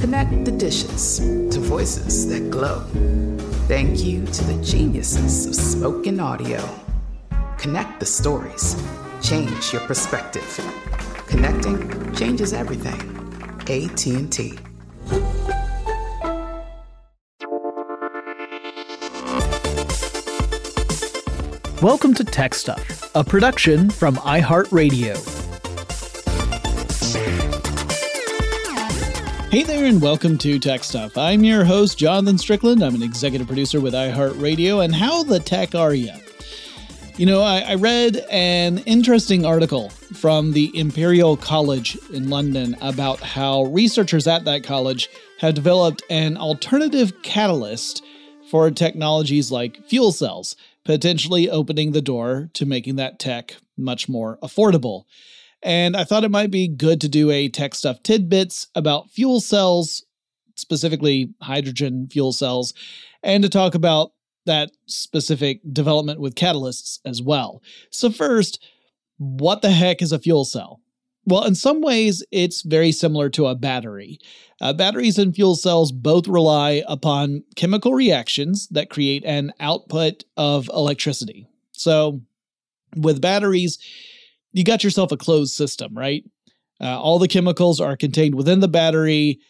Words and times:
Connect 0.00 0.44
the 0.44 0.52
dishes 0.52 1.18
to 1.18 1.58
voices 1.58 2.28
that 2.28 2.50
glow. 2.50 2.80
Thank 3.66 4.04
you 4.04 4.24
to 4.26 4.44
the 4.44 4.62
geniuses 4.62 5.46
of 5.46 5.54
spoken 5.54 6.20
audio. 6.20 6.62
Connect 7.58 7.98
the 7.98 8.06
stories. 8.06 8.76
Change 9.22 9.72
your 9.72 9.80
perspective. 9.82 10.44
Connecting 11.26 12.14
changes 12.14 12.52
everything. 12.52 13.00
AT&T. 13.68 14.58
Welcome 21.82 22.14
to 22.14 22.24
Tech 22.24 22.54
Stuff, 22.54 23.14
a 23.14 23.24
production 23.24 23.90
from 23.90 24.16
iHeartRadio. 24.16 25.35
Hey 29.48 29.62
there, 29.62 29.84
and 29.84 30.02
welcome 30.02 30.36
to 30.38 30.58
Tech 30.58 30.82
Stuff. 30.82 31.16
I'm 31.16 31.44
your 31.44 31.64
host, 31.64 31.96
Jonathan 31.96 32.36
Strickland. 32.36 32.82
I'm 32.82 32.96
an 32.96 33.02
executive 33.02 33.46
producer 33.46 33.80
with 33.80 33.94
iHeartRadio. 33.94 34.84
And 34.84 34.92
how 34.92 35.22
the 35.22 35.38
tech 35.38 35.76
are 35.76 35.94
you? 35.94 36.12
You 37.16 37.26
know, 37.26 37.42
I, 37.42 37.60
I, 37.60 37.74
read 37.76 38.16
an 38.28 38.78
interesting 38.78 39.46
article 39.46 39.90
from 39.90 40.52
the 40.52 40.76
Imperial 40.76 41.36
College 41.36 41.96
in 42.12 42.28
London 42.28 42.76
about 42.82 43.20
how 43.20 43.62
researchers 43.66 44.26
at 44.26 44.44
that 44.44 44.64
college 44.64 45.08
have 45.38 45.54
developed 45.54 46.02
an 46.10 46.36
alternative 46.36 47.22
catalyst 47.22 48.04
for 48.50 48.70
technologies 48.72 49.52
like 49.52 49.82
fuel 49.86 50.10
cells, 50.10 50.56
potentially 50.84 51.48
opening 51.48 51.92
the 51.92 52.02
door 52.02 52.50
to 52.54 52.66
making 52.66 52.96
that 52.96 53.20
tech 53.20 53.56
much 53.76 54.08
more 54.08 54.38
affordable. 54.42 55.04
And 55.62 55.96
I 55.96 56.04
thought 56.04 56.24
it 56.24 56.30
might 56.30 56.50
be 56.50 56.68
good 56.68 57.00
to 57.00 57.08
do 57.08 57.30
a 57.30 57.48
tech 57.48 57.74
stuff 57.74 58.02
tidbits 58.02 58.68
about 58.74 59.10
fuel 59.10 59.40
cells, 59.40 60.04
specifically 60.54 61.30
hydrogen 61.42 62.08
fuel 62.10 62.32
cells, 62.32 62.74
and 63.22 63.42
to 63.42 63.48
talk 63.48 63.74
about 63.74 64.12
that 64.46 64.70
specific 64.86 65.60
development 65.72 66.20
with 66.20 66.34
catalysts 66.34 67.00
as 67.04 67.20
well. 67.20 67.62
So, 67.90 68.10
first, 68.10 68.62
what 69.18 69.62
the 69.62 69.70
heck 69.70 70.02
is 70.02 70.12
a 70.12 70.18
fuel 70.18 70.44
cell? 70.44 70.80
Well, 71.28 71.44
in 71.44 71.56
some 71.56 71.80
ways, 71.80 72.22
it's 72.30 72.62
very 72.62 72.92
similar 72.92 73.28
to 73.30 73.46
a 73.46 73.56
battery. 73.56 74.20
Uh, 74.60 74.72
batteries 74.72 75.18
and 75.18 75.34
fuel 75.34 75.56
cells 75.56 75.90
both 75.90 76.28
rely 76.28 76.84
upon 76.86 77.42
chemical 77.56 77.94
reactions 77.94 78.68
that 78.68 78.90
create 78.90 79.24
an 79.24 79.52
output 79.58 80.24
of 80.36 80.70
electricity. 80.72 81.48
So, 81.72 82.20
with 82.94 83.20
batteries, 83.20 83.78
you 84.56 84.64
got 84.64 84.82
yourself 84.82 85.12
a 85.12 85.16
closed 85.16 85.54
system, 85.54 85.96
right? 85.96 86.24
Uh, 86.80 87.00
all 87.00 87.18
the 87.18 87.28
chemicals 87.28 87.80
are 87.80 87.96
contained 87.96 88.34
within 88.34 88.60
the 88.60 88.68
battery, 88.68 89.40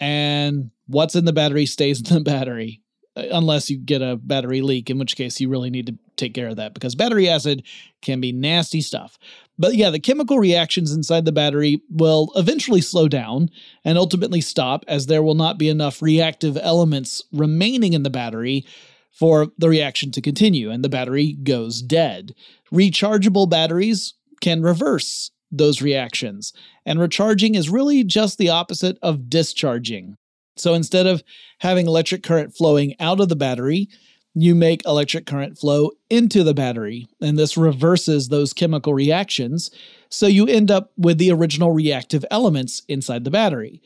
and 0.00 0.70
what's 0.86 1.14
in 1.14 1.24
the 1.24 1.32
battery 1.32 1.66
stays 1.66 2.00
in 2.10 2.14
the 2.16 2.20
battery, 2.20 2.82
uh, 3.16 3.24
unless 3.30 3.70
you 3.70 3.78
get 3.78 4.02
a 4.02 4.16
battery 4.16 4.60
leak, 4.60 4.90
in 4.90 4.98
which 4.98 5.16
case 5.16 5.40
you 5.40 5.48
really 5.48 5.70
need 5.70 5.86
to 5.86 5.94
take 6.16 6.34
care 6.34 6.48
of 6.48 6.56
that 6.56 6.74
because 6.74 6.94
battery 6.94 7.28
acid 7.28 7.62
can 8.02 8.20
be 8.20 8.32
nasty 8.32 8.80
stuff. 8.80 9.18
But 9.58 9.74
yeah, 9.74 9.90
the 9.90 10.00
chemical 10.00 10.38
reactions 10.38 10.92
inside 10.92 11.24
the 11.24 11.32
battery 11.32 11.80
will 11.90 12.32
eventually 12.36 12.80
slow 12.80 13.06
down 13.06 13.50
and 13.84 13.98
ultimately 13.98 14.40
stop 14.40 14.84
as 14.88 15.06
there 15.06 15.22
will 15.22 15.34
not 15.34 15.58
be 15.58 15.68
enough 15.68 16.02
reactive 16.02 16.56
elements 16.60 17.22
remaining 17.32 17.92
in 17.92 18.02
the 18.02 18.10
battery 18.10 18.66
for 19.12 19.48
the 19.56 19.68
reaction 19.68 20.10
to 20.12 20.20
continue 20.20 20.70
and 20.70 20.84
the 20.84 20.88
battery 20.88 21.32
goes 21.32 21.80
dead. 21.80 22.34
Rechargeable 22.72 23.48
batteries 23.48 24.14
can 24.40 24.62
reverse 24.62 25.30
those 25.50 25.80
reactions, 25.80 26.52
and 26.84 26.98
recharging 26.98 27.54
is 27.54 27.70
really 27.70 28.04
just 28.04 28.38
the 28.38 28.48
opposite 28.48 28.98
of 29.02 29.30
discharging. 29.30 30.16
So 30.56 30.74
instead 30.74 31.06
of 31.06 31.22
having 31.58 31.86
electric 31.86 32.22
current 32.22 32.56
flowing 32.56 32.94
out 32.98 33.20
of 33.20 33.28
the 33.28 33.36
battery, 33.36 33.88
you 34.34 34.54
make 34.54 34.84
electric 34.84 35.24
current 35.24 35.58
flow 35.58 35.92
into 36.10 36.42
the 36.42 36.54
battery, 36.54 37.08
and 37.22 37.38
this 37.38 37.56
reverses 37.56 38.28
those 38.28 38.52
chemical 38.52 38.92
reactions. 38.92 39.70
So 40.10 40.26
you 40.26 40.46
end 40.46 40.70
up 40.70 40.92
with 40.96 41.18
the 41.18 41.32
original 41.32 41.72
reactive 41.72 42.24
elements 42.30 42.82
inside 42.88 43.24
the 43.24 43.30
battery. 43.30 43.80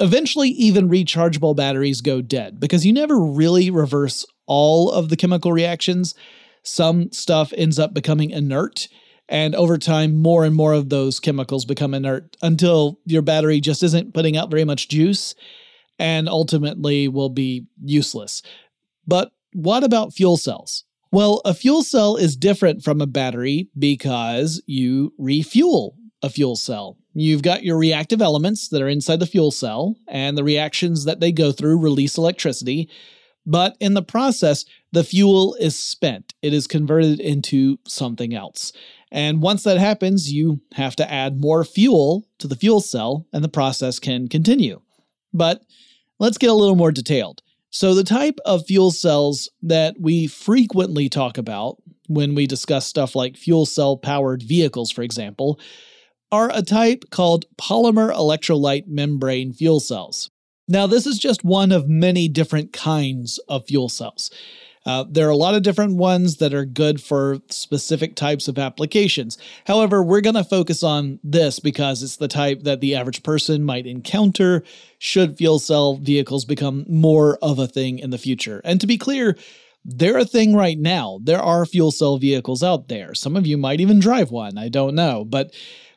Eventually, 0.00 0.48
even 0.50 0.88
rechargeable 0.88 1.54
batteries 1.54 2.00
go 2.00 2.22
dead 2.22 2.58
because 2.58 2.86
you 2.86 2.92
never 2.92 3.18
really 3.18 3.70
reverse 3.70 4.24
all 4.46 4.90
of 4.90 5.10
the 5.10 5.16
chemical 5.16 5.52
reactions. 5.52 6.14
Some 6.62 7.12
stuff 7.12 7.52
ends 7.56 7.78
up 7.78 7.92
becoming 7.92 8.30
inert, 8.30 8.88
and 9.28 9.54
over 9.54 9.78
time, 9.78 10.16
more 10.16 10.44
and 10.44 10.54
more 10.54 10.72
of 10.72 10.88
those 10.88 11.20
chemicals 11.20 11.64
become 11.64 11.94
inert 11.94 12.36
until 12.42 12.98
your 13.06 13.22
battery 13.22 13.60
just 13.60 13.82
isn't 13.82 14.14
putting 14.14 14.36
out 14.36 14.50
very 14.50 14.64
much 14.64 14.88
juice 14.88 15.34
and 15.98 16.28
ultimately 16.28 17.08
will 17.08 17.30
be 17.30 17.66
useless. 17.82 18.42
But 19.06 19.32
what 19.52 19.84
about 19.84 20.12
fuel 20.12 20.36
cells? 20.36 20.84
Well, 21.10 21.42
a 21.44 21.54
fuel 21.54 21.82
cell 21.82 22.16
is 22.16 22.36
different 22.36 22.82
from 22.82 23.00
a 23.00 23.06
battery 23.06 23.68
because 23.78 24.62
you 24.66 25.12
refuel 25.18 25.96
a 26.22 26.30
fuel 26.30 26.56
cell. 26.56 26.96
You've 27.14 27.42
got 27.42 27.64
your 27.64 27.76
reactive 27.76 28.22
elements 28.22 28.68
that 28.68 28.80
are 28.80 28.88
inside 28.88 29.20
the 29.20 29.26
fuel 29.26 29.50
cell, 29.50 29.96
and 30.08 30.38
the 30.38 30.44
reactions 30.44 31.04
that 31.04 31.20
they 31.20 31.30
go 31.30 31.52
through 31.52 31.78
release 31.78 32.16
electricity. 32.16 32.88
But 33.44 33.76
in 33.80 33.94
the 33.94 34.02
process, 34.02 34.64
the 34.92 35.04
fuel 35.04 35.54
is 35.56 35.78
spent. 35.78 36.32
It 36.42 36.54
is 36.54 36.66
converted 36.66 37.20
into 37.20 37.78
something 37.86 38.34
else. 38.34 38.72
And 39.12 39.42
once 39.42 39.62
that 39.64 39.76
happens, 39.76 40.32
you 40.32 40.62
have 40.72 40.96
to 40.96 41.12
add 41.12 41.38
more 41.38 41.64
fuel 41.64 42.26
to 42.38 42.48
the 42.48 42.56
fuel 42.56 42.80
cell, 42.80 43.26
and 43.30 43.44
the 43.44 43.48
process 43.48 43.98
can 43.98 44.26
continue. 44.26 44.80
But 45.34 45.62
let's 46.18 46.38
get 46.38 46.48
a 46.48 46.54
little 46.54 46.76
more 46.76 46.90
detailed. 46.90 47.42
So, 47.68 47.94
the 47.94 48.04
type 48.04 48.38
of 48.46 48.66
fuel 48.66 48.90
cells 48.90 49.50
that 49.62 49.96
we 50.00 50.26
frequently 50.26 51.10
talk 51.10 51.36
about 51.36 51.76
when 52.08 52.34
we 52.34 52.46
discuss 52.46 52.86
stuff 52.86 53.14
like 53.14 53.36
fuel 53.36 53.66
cell 53.66 53.98
powered 53.98 54.42
vehicles, 54.42 54.90
for 54.90 55.02
example, 55.02 55.60
are 56.30 56.50
a 56.52 56.62
type 56.62 57.04
called 57.10 57.44
polymer 57.56 58.12
electrolyte 58.14 58.86
membrane 58.86 59.52
fuel 59.52 59.78
cells. 59.80 60.30
Now, 60.68 60.86
this 60.86 61.06
is 61.06 61.18
just 61.18 61.44
one 61.44 61.70
of 61.70 61.86
many 61.86 62.28
different 62.28 62.72
kinds 62.72 63.38
of 63.48 63.66
fuel 63.66 63.90
cells. 63.90 64.30
Uh, 64.84 65.04
there 65.08 65.26
are 65.26 65.30
a 65.30 65.36
lot 65.36 65.54
of 65.54 65.62
different 65.62 65.96
ones 65.96 66.38
that 66.38 66.52
are 66.52 66.64
good 66.64 67.00
for 67.00 67.38
specific 67.48 68.16
types 68.16 68.48
of 68.48 68.58
applications. 68.58 69.38
However, 69.66 70.02
we're 70.02 70.20
going 70.20 70.34
to 70.34 70.44
focus 70.44 70.82
on 70.82 71.20
this 71.22 71.60
because 71.60 72.02
it's 72.02 72.16
the 72.16 72.28
type 72.28 72.62
that 72.62 72.80
the 72.80 72.94
average 72.94 73.22
person 73.22 73.64
might 73.64 73.86
encounter 73.86 74.64
should 74.98 75.38
fuel 75.38 75.58
cell 75.58 75.96
vehicles 75.96 76.44
become 76.44 76.84
more 76.88 77.38
of 77.42 77.58
a 77.58 77.68
thing 77.68 77.98
in 77.98 78.10
the 78.10 78.18
future. 78.18 78.60
And 78.64 78.80
to 78.80 78.86
be 78.86 78.98
clear, 78.98 79.36
they're 79.84 80.18
a 80.18 80.24
thing 80.24 80.54
right 80.54 80.78
now. 80.78 81.18
There 81.22 81.42
are 81.42 81.66
fuel 81.66 81.90
cell 81.90 82.18
vehicles 82.18 82.62
out 82.62 82.88
there. 82.88 83.14
Some 83.14 83.36
of 83.36 83.46
you 83.46 83.56
might 83.56 83.80
even 83.80 84.00
drive 84.00 84.30
one, 84.30 84.58
I 84.58 84.68
don't 84.68 84.94
know, 84.94 85.24
but 85.24 85.52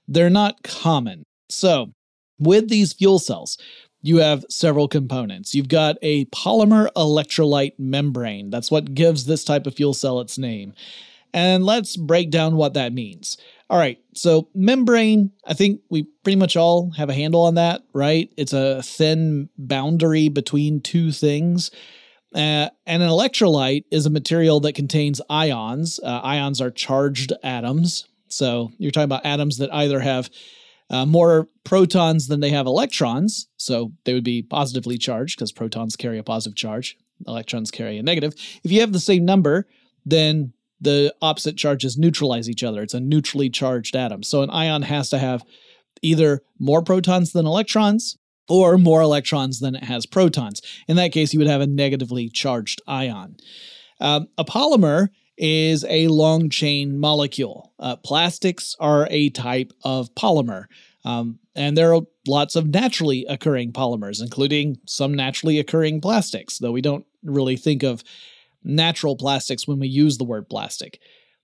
they're 0.08 0.30
not 0.30 0.64
common. 0.64 1.24
So, 1.50 1.94
with 2.40 2.70
these 2.70 2.94
fuel 2.94 3.20
cells, 3.20 3.58
you 4.06 4.18
have 4.18 4.46
several 4.50 4.88
components. 4.88 5.56
You've 5.56 5.68
got 5.68 5.98
a 6.04 6.26
polymer 6.26 6.90
electrolyte 6.96 7.74
membrane. 7.80 8.52
That's 8.52 8.70
what 8.70 8.94
gives 8.94 9.26
this 9.26 9.44
type 9.44 9.66
of 9.66 9.74
fuel 9.74 9.96
cell 9.96 10.20
its 10.20 10.38
name. 10.38 10.74
And 11.34 11.66
let's 11.66 11.98
break 11.98 12.30
down 12.30 12.56
what 12.56 12.76
that 12.76 12.94
means. 12.94 13.38
All 13.68 13.80
right, 13.80 13.98
so 14.14 14.48
membrane, 14.54 15.32
I 15.44 15.56
think 15.56 15.82
we 15.90 16.04
pretty 16.24 16.36
much 16.36 16.56
all 16.56 16.92
have 16.92 17.10
a 17.10 17.16
handle 17.16 17.42
on 17.42 17.56
that, 17.56 17.82
right? 17.94 18.32
It's 18.38 18.54
a 18.54 18.84
thin 18.84 19.50
boundary 19.58 20.30
between 20.30 20.82
two 20.82 21.12
things. 21.12 21.72
Uh, 22.34 22.70
and 22.86 23.02
an 23.02 23.10
electrolyte 23.10 23.86
is 23.90 24.06
a 24.06 24.12
material 24.12 24.60
that 24.60 24.76
contains 24.76 25.20
ions. 25.32 26.00
Uh, 26.04 26.20
ions 26.20 26.62
are 26.62 26.70
charged 26.70 27.34
atoms. 27.42 28.08
So 28.28 28.72
you're 28.78 28.92
talking 28.92 29.06
about 29.06 29.26
atoms 29.26 29.58
that 29.58 29.74
either 29.74 30.00
have 30.00 30.30
uh, 30.90 31.06
more 31.06 31.50
protons 31.64 32.28
than 32.28 32.40
they 32.40 32.52
have 32.52 32.68
electrons, 32.68 33.48
so 33.58 33.92
they 34.04 34.14
would 34.14 34.24
be 34.24 34.42
positively 34.42 34.98
charged 34.98 35.38
because 35.38 35.52
protons 35.52 35.96
carry 35.96 36.18
a 36.18 36.24
positive 36.24 36.56
charge, 36.56 36.98
electrons 37.28 37.72
carry 37.72 37.98
a 37.98 38.04
negative. 38.04 38.34
If 38.64 38.72
you 38.72 38.82
have 38.82 38.94
the 38.94 39.00
same 39.00 39.26
number, 39.26 39.68
then 40.06 40.54
the 40.80 41.14
opposite 41.22 41.58
charges 41.58 41.98
neutralize 41.98 42.50
each 42.50 42.64
other. 42.64 42.84
It's 42.84 42.94
a 42.94 43.00
neutrally 43.00 43.50
charged 43.50 43.96
atom. 43.96 44.24
So 44.24 44.42
an 44.44 44.50
ion 44.50 44.84
has 44.84 45.10
to 45.10 45.18
have 45.18 45.44
either 46.02 46.42
more 46.60 46.84
protons 46.84 47.32
than 47.32 47.46
electrons 47.46 48.18
or 48.48 48.78
more 48.78 49.02
electrons 49.02 49.60
than 49.60 49.76
it 49.76 49.84
has 49.86 50.06
protons. 50.06 50.62
In 50.88 50.98
that 50.98 51.12
case, 51.12 51.34
you 51.34 51.40
would 51.40 51.48
have 51.48 51.62
a 51.62 51.68
negatively 51.68 52.30
charged 52.30 52.82
ion. 52.88 53.38
Um, 54.00 54.28
a 54.38 54.46
polymer 54.46 55.10
is 55.38 55.86
a 55.90 56.08
long 56.08 56.50
chain 56.50 56.98
molecule. 57.00 57.74
Uh, 57.80 57.96
plastics 57.98 58.76
are 58.80 59.08
a 59.10 59.30
type 59.30 59.74
of 59.84 60.14
polymer. 60.16 60.66
Um, 61.04 61.40
and 61.56 61.78
there 61.78 61.94
are 61.94 62.02
lots 62.28 62.56
of 62.56 62.68
naturally 62.68 63.26
occurring 63.28 63.72
polymers, 63.72 64.22
including 64.22 64.80
some 64.86 65.14
naturally 65.14 65.60
occurring 65.60 66.02
plastics, 66.02 66.58
though 66.58 66.72
we 66.72 66.82
don't 66.82 67.06
really 67.24 67.58
think 67.58 67.84
of 67.84 68.04
natural 68.64 69.16
plastics 69.16 69.68
when 69.68 69.80
we 69.80 69.88
use 69.88 70.18
the 70.18 70.24
word 70.24 70.50
plastic. 70.50 71.00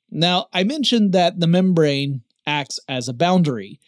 Now, 0.09 0.47
I 0.51 0.63
mentioned 0.63 1.13
that 1.13 1.39
the 1.39 1.47
membrane 1.47 2.21
acts 2.45 2.79
as 2.89 3.07
a 3.07 3.13
boundary. 3.13 3.79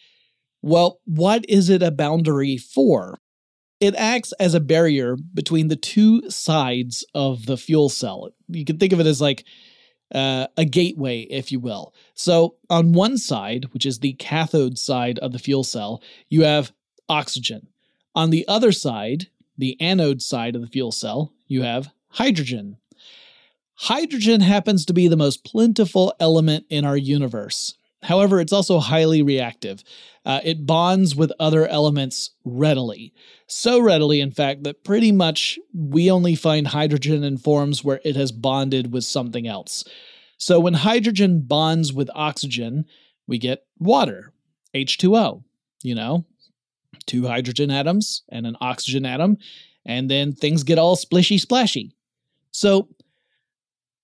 Well, 0.62 1.00
what 1.06 1.44
is 1.50 1.70
it 1.70 1.84
a 1.84 1.92
boundary 1.92 2.58
for? 2.58 3.20
It 3.80 3.96
acts 3.96 4.32
as 4.34 4.54
a 4.54 4.62
barrier 4.62 5.18
between 5.34 5.68
the 5.68 5.76
two 5.76 6.30
sides 6.30 7.06
of 7.14 7.48
the 7.48 7.58
fuel 7.58 7.90
cell. 7.90 8.30
You 8.48 8.64
can 8.64 8.78
think 8.78 8.94
of 8.94 9.02
it 9.02 9.08
as 9.08 9.20
like 9.20 9.44
uh, 10.14 10.48
a 10.58 10.66
gateway, 10.66 11.22
if 11.22 11.52
you 11.52 11.60
will. 11.60 11.94
So, 12.14 12.56
on 12.70 12.94
one 12.94 13.18
side, 13.18 13.66
which 13.74 13.86
is 13.86 14.00
the 14.00 14.14
cathode 14.14 14.78
side 14.78 15.20
of 15.20 15.32
the 15.32 15.40
fuel 15.40 15.64
cell, 15.64 16.02
you 16.30 16.44
have 16.44 16.72
oxygen. 17.10 17.68
On 18.16 18.30
the 18.30 18.48
other 18.48 18.72
side, 18.72 19.28
the 19.58 19.80
anode 19.80 20.22
side 20.22 20.56
of 20.56 20.62
the 20.62 20.68
fuel 20.68 20.92
cell, 20.92 21.34
you 21.48 21.64
have 21.64 21.90
hydrogen. 22.10 22.78
Hydrogen 23.76 24.42
happens 24.42 24.86
to 24.86 24.94
be 24.94 25.08
the 25.08 25.18
most 25.18 25.44
plentiful 25.44 26.14
element 26.20 26.66
in 26.70 26.86
our 26.86 26.98
universe. 26.98 27.76
However, 28.04 28.40
it's 28.40 28.54
also 28.54 28.80
highly 28.80 29.22
reactive. 29.22 29.84
Uh, 30.26 30.40
it 30.44 30.66
bonds 30.66 31.16
with 31.16 31.32
other 31.40 31.68
elements 31.68 32.32
readily. 32.46 33.14
So 33.48 33.80
readily, 33.80 34.20
in 34.20 34.32
fact, 34.32 34.64
that 34.64 34.84
pretty 34.84 35.12
much 35.12 35.58
we 35.74 36.10
only 36.12 36.36
find 36.36 36.68
hydrogen 36.68 37.24
in 37.24 37.38
forms 37.38 37.84
where 37.84 38.02
it 38.06 38.16
has 38.16 38.32
bonded 38.32 38.94
with 38.94 39.04
something 39.04 39.48
else. 39.48 39.84
So 40.38 40.60
when 40.60 40.74
hydrogen 40.74 41.42
bonds 41.42 41.94
with 41.94 42.10
oxygen, 42.14 42.86
we 43.28 43.38
get 43.38 43.66
water, 43.80 44.34
H2O, 44.76 45.44
you 45.84 45.96
know, 45.96 46.26
two 47.06 47.28
hydrogen 47.28 47.72
atoms 47.72 48.24
and 48.30 48.46
an 48.46 48.58
oxygen 48.60 49.06
atom, 49.06 49.38
and 49.86 50.10
then 50.10 50.34
things 50.34 50.64
get 50.64 50.80
all 50.80 50.96
splishy 50.96 51.40
splashy. 51.40 51.92
So 52.52 52.90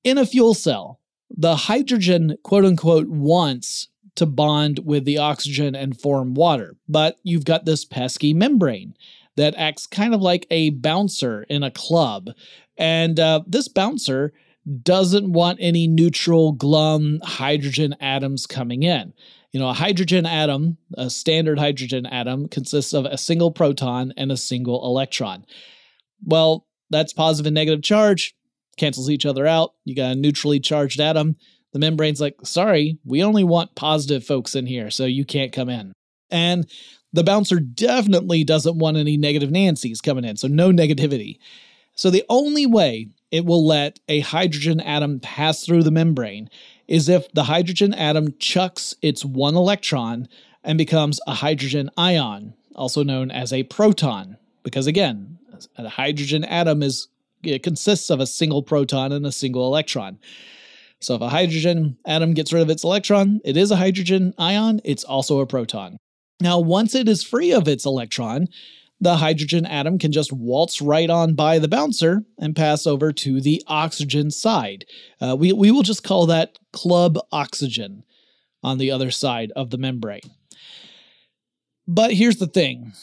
in 0.04 0.18
a 0.18 0.26
fuel 0.26 0.54
cell, 0.54 1.00
the 1.30 1.56
hydrogen, 1.56 2.38
quote 2.44 2.66
unquote, 2.66 3.08
wants 3.08 3.88
to 4.16 4.26
bond 4.26 4.80
with 4.84 5.06
the 5.06 5.18
oxygen 5.18 5.76
and 5.76 6.00
form 6.00 6.34
water, 6.34 6.76
but 6.88 7.18
you've 7.24 7.46
got 7.46 7.66
this 7.66 7.86
pesky 7.86 8.34
membrane 8.34 8.94
that 9.38 9.56
acts 9.56 9.88
kind 9.88 10.14
of 10.14 10.22
like 10.22 10.46
a 10.52 10.72
bouncer 10.72 11.44
in 11.44 11.64
a 11.64 11.72
club. 11.72 12.30
And 12.78 13.20
uh, 13.20 13.42
this 13.48 13.70
bouncer 13.70 14.34
doesn't 14.84 15.32
want 15.32 15.60
any 15.62 15.88
neutral, 15.88 16.52
glum 16.52 17.20
hydrogen 17.24 17.96
atoms 18.02 18.46
coming 18.46 18.84
in. 18.84 19.14
You 19.52 19.60
know, 19.60 19.70
a 19.70 19.74
hydrogen 19.74 20.26
atom, 20.26 20.78
a 20.96 21.10
standard 21.10 21.58
hydrogen 21.58 22.06
atom, 22.06 22.50
consists 22.50 22.94
of 22.94 23.06
a 23.06 23.18
single 23.18 23.52
proton 23.52 24.14
and 24.18 24.32
a 24.32 24.38
single 24.38 24.84
electron. 24.86 25.46
Well, 26.24 26.68
that's 26.90 27.14
positive 27.14 27.48
and 27.48 27.56
negative 27.56 27.82
charge, 27.82 28.36
cancels 28.80 29.10
each 29.10 29.26
other 29.26 29.46
out. 29.46 29.74
You 29.86 29.96
got 29.96 30.12
a 30.12 30.16
neutrally 30.16 30.60
charged 30.60 31.00
atom. 31.00 31.36
The 31.74 31.80
membrane's 31.80 32.22
like, 32.22 32.36
sorry, 32.44 32.98
we 33.06 33.24
only 33.24 33.44
want 33.44 33.76
positive 33.76 34.24
folks 34.24 34.56
in 34.56 34.66
here, 34.66 34.90
so 34.90 35.06
you 35.06 35.26
can't 35.26 35.52
come 35.52 35.70
in. 35.70 35.94
And 36.32 36.68
the 37.14 37.24
bouncer 37.24 37.60
definitely 37.60 38.44
doesn't 38.44 38.78
want 38.78 38.98
any 38.98 39.18
negative 39.18 39.52
Nancy's 39.52 40.02
coming 40.02 40.26
in, 40.26 40.38
so 40.38 40.48
no 40.48 40.72
negativity. 40.72 41.38
So 41.96 42.10
the 42.10 42.26
only 42.30 42.66
way 42.66 43.10
it 43.32 43.46
will 43.46 43.66
let 43.66 44.00
a 44.08 44.22
hydrogen 44.22 44.80
atom 44.80 45.20
pass 45.20 45.66
through 45.66 45.84
the 45.84 45.92
membrane 45.92 46.50
is 46.88 47.10
if 47.10 47.32
the 47.34 47.44
hydrogen 47.44 47.94
atom 47.94 48.34
chucks 48.40 48.96
its 49.02 49.24
one 49.24 49.56
electron 49.56 50.28
and 50.64 50.78
becomes 50.78 51.20
a 51.28 51.36
hydrogen 51.36 51.90
ion, 51.98 52.54
also 52.76 53.04
known 53.04 53.30
as 53.32 53.54
a 53.54 53.64
proton. 53.64 54.38
Because 54.64 54.88
again, 54.88 55.38
a 55.78 55.90
hydrogen 55.90 56.44
atom 56.44 56.82
is 56.82 57.08
it 57.44 57.64
consists 57.64 58.10
of 58.10 58.20
a 58.20 58.28
single 58.28 58.64
proton 58.64 59.12
and 59.12 59.26
a 59.26 59.32
single 59.32 59.66
electron. 59.66 60.20
So 61.02 61.16
if 61.16 61.22
a 61.22 61.30
hydrogen 61.30 61.98
atom 62.06 62.34
gets 62.34 62.52
rid 62.52 62.62
of 62.62 62.70
its 62.70 62.84
electron, 62.84 63.40
it 63.46 63.56
is 63.56 63.72
a 63.72 63.78
hydrogen 63.78 64.34
ion, 64.38 64.82
it's 64.84 65.04
also 65.04 65.40
a 65.40 65.48
proton. 65.48 65.98
Now, 66.42 66.60
once 66.60 66.96
it 66.96 67.08
is 67.08 67.24
free 67.24 67.52
of 67.52 67.68
its 67.68 67.86
electron, 67.86 68.48
the 69.02 69.18
hydrogen 69.18 69.66
atom 69.66 69.98
can 69.98 70.12
just 70.12 70.34
waltz 70.34 70.82
right 70.82 71.10
on 71.10 71.34
by 71.34 71.58
the 71.58 71.70
bouncer 71.70 72.24
and 72.38 72.56
pass 72.56 72.86
over 72.86 73.14
to 73.14 73.40
the 73.40 73.64
oxygen 73.68 74.30
side. 74.30 74.86
Uh, 75.22 75.36
we, 75.38 75.54
we 75.54 75.72
will 75.72 75.84
just 75.84 76.04
call 76.04 76.26
that 76.26 76.60
club 76.74 77.18
oxygen 77.32 78.04
on 78.62 78.78
the 78.78 78.92
other 78.92 79.10
side 79.10 79.52
of 79.56 79.70
the 79.70 79.78
membrane. 79.78 80.20
But 81.88 82.14
here's 82.14 82.38
the 82.38 82.48
thing 82.48 82.94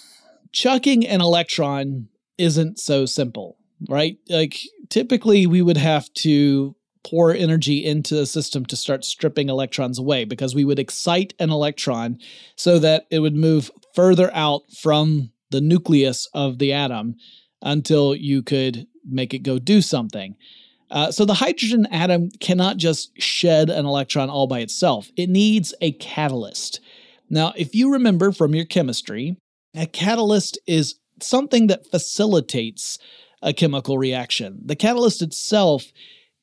chucking 0.52 1.07
an 1.07 1.21
electron 1.21 2.09
isn't 2.38 2.78
so 2.78 3.07
simple, 3.07 3.57
right? 3.88 4.18
Like, 4.28 4.59
typically, 4.88 5.47
we 5.47 5.62
would 5.62 5.76
have 5.76 6.12
to 6.14 6.75
pour 7.04 7.33
energy 7.33 7.85
into 7.85 8.16
the 8.16 8.26
system 8.26 8.66
to 8.66 8.76
start 8.76 9.04
stripping 9.04 9.49
electrons 9.49 9.99
away 9.99 10.25
because 10.25 10.54
we 10.54 10.64
would 10.64 10.78
excite 10.78 11.35
an 11.38 11.50
electron 11.50 12.18
so 12.56 12.80
that 12.80 13.06
it 13.11 13.21
would 13.21 13.37
move 13.37 13.71
further 13.95 14.35
out 14.35 14.62
from 14.73 15.30
the 15.50 15.61
nucleus 15.61 16.28
of 16.35 16.59
the 16.59 16.73
atom 16.73 17.14
until 17.62 18.14
you 18.14 18.42
could 18.42 18.87
make 19.09 19.33
it 19.33 19.45
go 19.45 19.59
do 19.59 19.80
something. 19.80 20.35
Uh, 20.90 21.11
so 21.11 21.25
the 21.25 21.35
hydrogen 21.35 21.87
atom 21.92 22.28
cannot 22.40 22.76
just 22.76 23.11
shed 23.21 23.71
an 23.71 23.87
electron 23.87 24.28
all 24.28 24.47
by 24.47 24.61
itself, 24.61 25.09
it 25.16 25.28
needs 25.28 25.75
a 25.80 25.92
catalyst. 25.92 26.80
Now, 27.28 27.52
if 27.56 27.75
you 27.75 27.92
remember 27.92 28.33
from 28.33 28.54
your 28.54 28.64
chemistry, 28.64 29.37
a 29.75 29.87
catalyst 29.87 30.59
is 30.66 30.97
something 31.21 31.66
that 31.68 31.90
facilitates 31.90 32.99
a 33.43 33.52
chemical 33.52 33.99
reaction. 33.99 34.61
The 34.64 34.76
catalyst 34.76 35.23
itself 35.23 35.85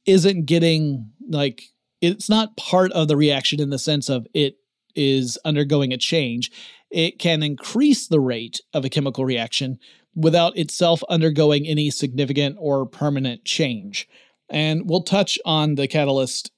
isn't 0.06 0.46
getting 0.46 1.12
like 1.30 1.64
it's 2.02 2.30
not 2.30 2.58
part 2.58 2.92
of 2.92 3.08
the 3.08 3.16
reaction 3.16 3.62
in 3.62 3.70
the 3.70 3.80
sense 3.80 4.10
of 4.10 4.28
it 4.34 4.58
is 4.96 5.38
undergoing 5.46 5.94
a 5.94 5.98
change. 5.98 6.52
It 6.92 7.18
can 7.18 7.42
increase 7.42 8.08
the 8.08 8.20
rate 8.20 8.60
of 8.74 8.86
a 8.86 8.90
chemical 8.90 9.26
reaction 9.26 9.80
without 10.16 10.58
itself 10.58 11.02
undergoing 11.10 11.66
any 11.66 11.90
significant 11.90 12.58
or 12.60 12.86
permanent 12.86 13.46
change. 13.46 14.08
And 14.50 14.88
we'll 14.90 15.04
touch 15.04 15.40
on 15.46 15.76
the 15.76 15.88
catalyst 15.88 16.52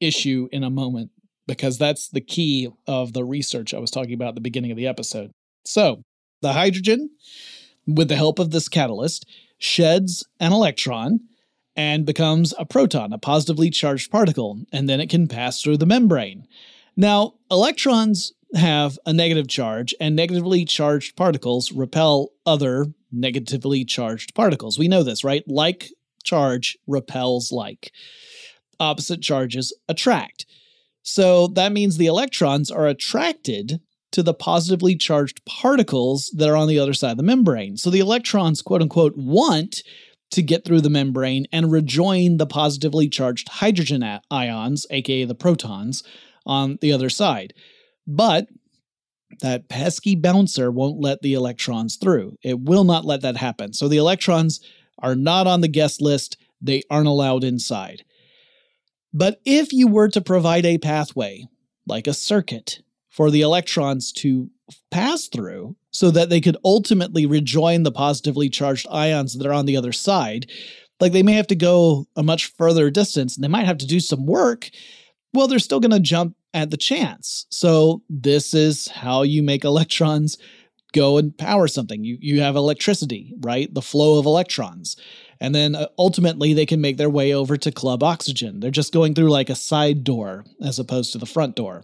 issue 0.00 0.48
in 0.50 0.64
a 0.64 0.70
moment 0.70 1.10
because 1.46 1.78
that's 1.78 2.08
the 2.08 2.20
key 2.20 2.68
of 2.86 3.12
the 3.12 3.24
research 3.24 3.72
I 3.72 3.78
was 3.78 3.90
talking 3.90 4.14
about 4.14 4.30
at 4.30 4.34
the 4.34 4.40
beginning 4.40 4.72
of 4.72 4.76
the 4.76 4.86
episode. 4.86 5.30
So, 5.64 6.02
the 6.42 6.52
hydrogen, 6.52 7.10
with 7.86 8.08
the 8.08 8.16
help 8.16 8.38
of 8.38 8.50
this 8.50 8.68
catalyst, 8.68 9.26
sheds 9.58 10.24
an 10.40 10.52
electron 10.52 11.20
and 11.76 12.06
becomes 12.06 12.54
a 12.58 12.64
proton, 12.64 13.12
a 13.12 13.18
positively 13.18 13.70
charged 13.70 14.10
particle, 14.10 14.60
and 14.72 14.88
then 14.88 15.00
it 15.00 15.10
can 15.10 15.28
pass 15.28 15.60
through 15.60 15.76
the 15.76 15.86
membrane. 15.86 16.46
Now, 16.96 17.34
electrons 17.50 18.32
have 18.54 18.98
a 19.04 19.12
negative 19.12 19.48
charge, 19.48 19.94
and 20.00 20.16
negatively 20.16 20.64
charged 20.64 21.16
particles 21.16 21.72
repel 21.72 22.30
other 22.46 22.86
negatively 23.12 23.84
charged 23.84 24.34
particles. 24.34 24.78
We 24.78 24.88
know 24.88 25.02
this, 25.02 25.24
right? 25.24 25.42
Like 25.46 25.90
charge 26.24 26.78
repels 26.86 27.52
like. 27.52 27.92
Opposite 28.78 29.22
charges 29.22 29.76
attract. 29.88 30.46
So 31.02 31.46
that 31.48 31.72
means 31.72 31.96
the 31.96 32.06
electrons 32.06 32.70
are 32.70 32.86
attracted 32.86 33.80
to 34.16 34.22
the 34.22 34.32
positively 34.32 34.96
charged 34.96 35.44
particles 35.44 36.32
that 36.34 36.48
are 36.48 36.56
on 36.56 36.68
the 36.68 36.78
other 36.78 36.94
side 36.94 37.10
of 37.10 37.16
the 37.18 37.22
membrane. 37.22 37.76
So 37.76 37.90
the 37.90 38.00
electrons, 38.00 38.62
quote 38.62 38.80
unquote, 38.80 39.12
want 39.14 39.82
to 40.30 40.42
get 40.42 40.64
through 40.64 40.80
the 40.80 40.88
membrane 40.88 41.44
and 41.52 41.70
rejoin 41.70 42.38
the 42.38 42.46
positively 42.46 43.10
charged 43.10 43.46
hydrogen 43.46 44.02
ions, 44.30 44.86
aka 44.88 45.26
the 45.26 45.34
protons, 45.34 46.02
on 46.46 46.78
the 46.80 46.92
other 46.92 47.10
side. 47.10 47.52
But 48.06 48.48
that 49.42 49.68
pesky 49.68 50.14
bouncer 50.14 50.70
won't 50.70 50.98
let 50.98 51.20
the 51.20 51.34
electrons 51.34 51.96
through. 51.96 52.38
It 52.42 52.60
will 52.60 52.84
not 52.84 53.04
let 53.04 53.20
that 53.20 53.36
happen. 53.36 53.74
So 53.74 53.86
the 53.86 53.98
electrons 53.98 54.60
are 54.98 55.14
not 55.14 55.46
on 55.46 55.60
the 55.60 55.68
guest 55.68 56.00
list, 56.00 56.38
they 56.62 56.84
aren't 56.88 57.06
allowed 57.06 57.44
inside. 57.44 58.02
But 59.12 59.42
if 59.44 59.74
you 59.74 59.88
were 59.88 60.08
to 60.08 60.22
provide 60.22 60.64
a 60.64 60.78
pathway, 60.78 61.44
like 61.86 62.06
a 62.06 62.14
circuit, 62.14 62.80
for 63.16 63.30
the 63.30 63.40
electrons 63.40 64.12
to 64.12 64.50
pass 64.90 65.26
through 65.28 65.74
so 65.90 66.10
that 66.10 66.28
they 66.28 66.40
could 66.40 66.56
ultimately 66.64 67.24
rejoin 67.24 67.82
the 67.82 67.90
positively 67.90 68.50
charged 68.50 68.86
ions 68.90 69.38
that 69.38 69.46
are 69.46 69.54
on 69.54 69.64
the 69.64 69.76
other 69.76 69.92
side, 69.92 70.50
like 71.00 71.12
they 71.12 71.22
may 71.22 71.32
have 71.32 71.46
to 71.46 71.56
go 71.56 72.06
a 72.14 72.22
much 72.22 72.52
further 72.58 72.90
distance 72.90 73.34
and 73.34 73.42
they 73.42 73.48
might 73.48 73.64
have 73.64 73.78
to 73.78 73.86
do 73.86 74.00
some 74.00 74.26
work, 74.26 74.68
well, 75.32 75.48
they're 75.48 75.58
still 75.58 75.80
going 75.80 75.92
to 75.92 76.00
jump 76.00 76.36
at 76.52 76.70
the 76.70 76.76
chance. 76.76 77.46
So, 77.50 78.02
this 78.10 78.52
is 78.52 78.88
how 78.88 79.22
you 79.22 79.42
make 79.42 79.64
electrons 79.64 80.36
go 80.92 81.18
and 81.18 81.36
power 81.36 81.68
something. 81.68 82.04
You, 82.04 82.18
you 82.20 82.40
have 82.40 82.56
electricity, 82.56 83.34
right? 83.40 83.72
The 83.72 83.82
flow 83.82 84.18
of 84.18 84.26
electrons. 84.26 84.96
And 85.40 85.54
then 85.54 85.74
uh, 85.74 85.88
ultimately, 85.98 86.54
they 86.54 86.64
can 86.64 86.80
make 86.80 86.96
their 86.96 87.10
way 87.10 87.34
over 87.34 87.56
to 87.58 87.72
club 87.72 88.02
oxygen. 88.02 88.60
They're 88.60 88.70
just 88.70 88.94
going 88.94 89.14
through 89.14 89.30
like 89.30 89.50
a 89.50 89.54
side 89.54 90.04
door 90.04 90.44
as 90.62 90.78
opposed 90.78 91.12
to 91.12 91.18
the 91.18 91.26
front 91.26 91.56
door. 91.56 91.82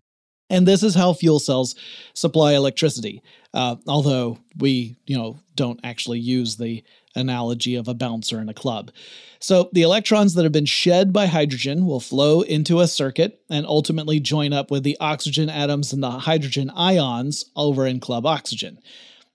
And 0.53 0.69
this 0.69 0.83
is 0.83 0.95
how 0.95 1.15
fuel 1.15 1.41
cells 1.41 1.75
supply 2.13 2.53
electricity. 2.53 3.23
Uh, 3.55 3.77
although 3.89 4.39
we, 4.59 4.97
you 5.07 5.17
know, 5.17 5.41
don't 5.57 5.81
actually 5.83 6.21
use 6.21 6.57
the 6.57 6.85
analogy 7.17 7.75
of 7.75 7.89
a 7.89 7.95
bouncer 7.95 8.39
in 8.39 8.49
a 8.49 8.55
club. 8.55 8.91
So 9.39 9.71
the 9.73 9.83
electrons 9.83 10.35
that 10.35 10.45
have 10.45 10.53
been 10.53 10.67
shed 10.67 11.13
by 11.13 11.27
hydrogen 11.27 11.87
will 11.87 12.01
flow 12.01 12.43
into 12.43 12.81
a 12.81 12.87
circuit 12.87 13.41
and 13.51 13.67
ultimately 13.67 14.21
join 14.21 14.53
up 14.53 14.71
with 14.71 14.83
the 14.83 14.97
oxygen 15.01 15.49
atoms 15.49 15.93
and 15.93 16.03
the 16.03 16.11
hydrogen 16.11 16.71
ions 16.71 17.47
over 17.57 17.87
in 17.87 17.99
club 17.99 18.25
oxygen. 18.25 18.79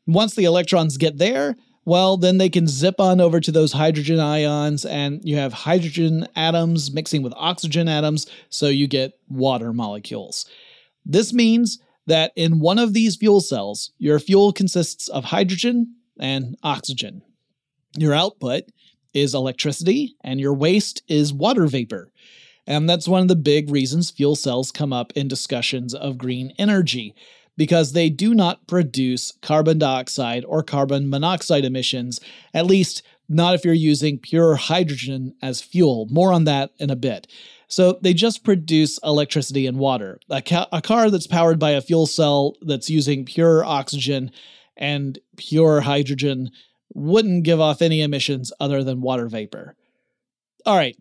Once 0.06 0.36
the 0.36 0.46
electrons 0.46 0.98
get 0.98 1.18
there, 1.18 1.58
well, 1.84 2.18
then 2.18 2.38
they 2.38 2.50
can 2.50 2.68
zip 2.68 3.00
on 3.00 3.20
over 3.22 3.40
to 3.40 3.52
those 3.52 3.72
hydrogen 3.72 4.20
ions, 4.20 4.84
and 4.86 5.22
you 5.24 5.38
have 5.38 5.54
hydrogen 5.54 6.28
atoms 6.36 6.92
mixing 6.92 7.22
with 7.22 7.34
oxygen 7.38 7.88
atoms, 7.88 8.28
so 8.50 8.68
you 8.68 8.88
get 8.88 9.18
water 9.30 9.72
molecules. 9.72 10.46
This 11.10 11.32
means 11.32 11.80
that 12.06 12.34
in 12.36 12.60
one 12.60 12.78
of 12.78 12.94
these 12.94 13.16
fuel 13.16 13.40
cells, 13.40 13.92
your 13.98 14.20
fuel 14.20 14.52
consists 14.52 15.08
of 15.08 15.26
hydrogen 15.26 15.96
and 16.20 16.58
oxygen. 16.64 17.22
Your 17.98 18.14
output 18.14 18.66
is 19.14 19.34
electricity, 19.34 20.16
and 20.24 20.40
your 20.40 20.54
waste 20.54 21.02
is 21.08 21.34
water 21.34 21.66
vapor. 21.66 22.12
And 22.68 22.90
that's 22.90 23.08
one 23.08 23.22
of 23.22 23.30
the 23.30 23.36
big 23.36 23.72
reasons 23.72 24.12
fuel 24.12 24.36
cells 24.36 24.72
come 24.72 24.92
up 24.92 25.14
in 25.14 25.30
discussions 25.30 25.94
of 25.94 26.18
green 26.18 26.54
energy, 26.60 27.16
because 27.56 27.94
they 27.94 28.10
do 28.10 28.36
not 28.36 28.68
produce 28.68 29.32
carbon 29.42 29.80
dioxide 29.80 30.44
or 30.46 30.62
carbon 30.62 31.10
monoxide 31.10 31.66
emissions, 31.66 32.20
at 32.54 32.68
least 32.68 33.02
not 33.30 33.56
if 33.56 33.66
you're 33.66 33.74
using 33.74 34.20
pure 34.20 34.56
hydrogen 34.56 35.34
as 35.42 35.62
fuel. 35.62 36.08
More 36.10 36.32
on 36.32 36.46
that 36.46 36.72
in 36.78 36.90
a 36.90 36.96
bit. 36.96 37.28
So 37.68 38.00
they 38.02 38.14
just 38.14 38.44
produce 38.44 38.98
electricity 39.04 39.68
and 39.68 39.78
water. 39.78 40.20
A, 40.30 40.42
ca- 40.42 40.70
a 40.72 40.82
car 40.82 41.10
that's 41.10 41.28
powered 41.28 41.60
by 41.60 41.72
a 41.72 41.82
fuel 41.82 42.08
cell 42.08 42.56
that's 42.62 42.90
using 42.90 43.26
pure 43.26 43.64
oxygen 43.66 44.32
and 44.78 45.20
pure 45.36 45.82
hydrogen 45.82 46.52
wouldn't 46.94 47.44
give 47.44 47.60
off 47.60 47.82
any 47.82 48.02
emissions 48.02 48.54
other 48.60 48.84
than 48.84 49.02
water 49.02 49.28
vapor. 49.28 49.76
All 50.66 50.78
right. 50.78 50.98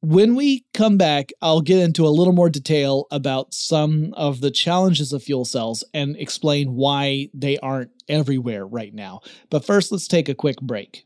When 0.00 0.34
we 0.34 0.64
come 0.72 0.98
back, 0.98 1.32
I'll 1.42 1.62
get 1.62 1.78
into 1.80 2.06
a 2.06 2.10
little 2.10 2.32
more 2.32 2.50
detail 2.50 3.06
about 3.10 3.52
some 3.52 4.14
of 4.14 4.40
the 4.40 4.50
challenges 4.50 5.12
of 5.12 5.22
fuel 5.22 5.44
cells 5.44 5.82
and 5.92 6.16
explain 6.16 6.74
why 6.74 7.28
they 7.34 7.58
aren't 7.58 7.90
everywhere 8.08 8.66
right 8.66 8.94
now. 8.94 9.20
But 9.50 9.64
first, 9.64 9.90
let's 9.90 10.06
take 10.06 10.28
a 10.28 10.34
quick 10.34 10.60
break. 10.60 11.05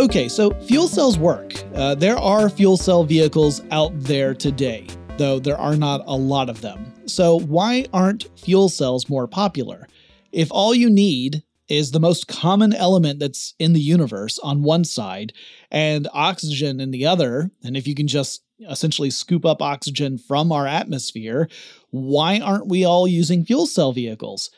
Okay, 0.00 0.30
so 0.30 0.52
fuel 0.62 0.88
cells 0.88 1.18
work. 1.18 1.52
Uh, 1.74 1.94
there 1.94 2.16
are 2.16 2.48
fuel 2.48 2.78
cell 2.78 3.04
vehicles 3.04 3.60
out 3.70 3.92
there 4.00 4.32
today, 4.32 4.86
though 5.18 5.38
there 5.38 5.58
are 5.58 5.76
not 5.76 6.00
a 6.06 6.16
lot 6.16 6.48
of 6.48 6.62
them. 6.62 6.90
So, 7.04 7.38
why 7.40 7.84
aren't 7.92 8.30
fuel 8.38 8.70
cells 8.70 9.10
more 9.10 9.28
popular? 9.28 9.86
If 10.32 10.48
all 10.52 10.74
you 10.74 10.88
need 10.88 11.42
is 11.68 11.90
the 11.90 12.00
most 12.00 12.28
common 12.28 12.72
element 12.72 13.18
that's 13.18 13.52
in 13.58 13.74
the 13.74 13.80
universe 13.80 14.38
on 14.38 14.62
one 14.62 14.86
side 14.86 15.34
and 15.70 16.08
oxygen 16.14 16.80
in 16.80 16.92
the 16.92 17.04
other, 17.04 17.50
and 17.62 17.76
if 17.76 17.86
you 17.86 17.94
can 17.94 18.08
just 18.08 18.42
essentially 18.70 19.10
scoop 19.10 19.44
up 19.44 19.60
oxygen 19.60 20.16
from 20.16 20.50
our 20.50 20.66
atmosphere, 20.66 21.46
why 21.90 22.40
aren't 22.40 22.68
we 22.68 22.86
all 22.86 23.06
using 23.06 23.44
fuel 23.44 23.66
cell 23.66 23.92
vehicles? 23.92 24.50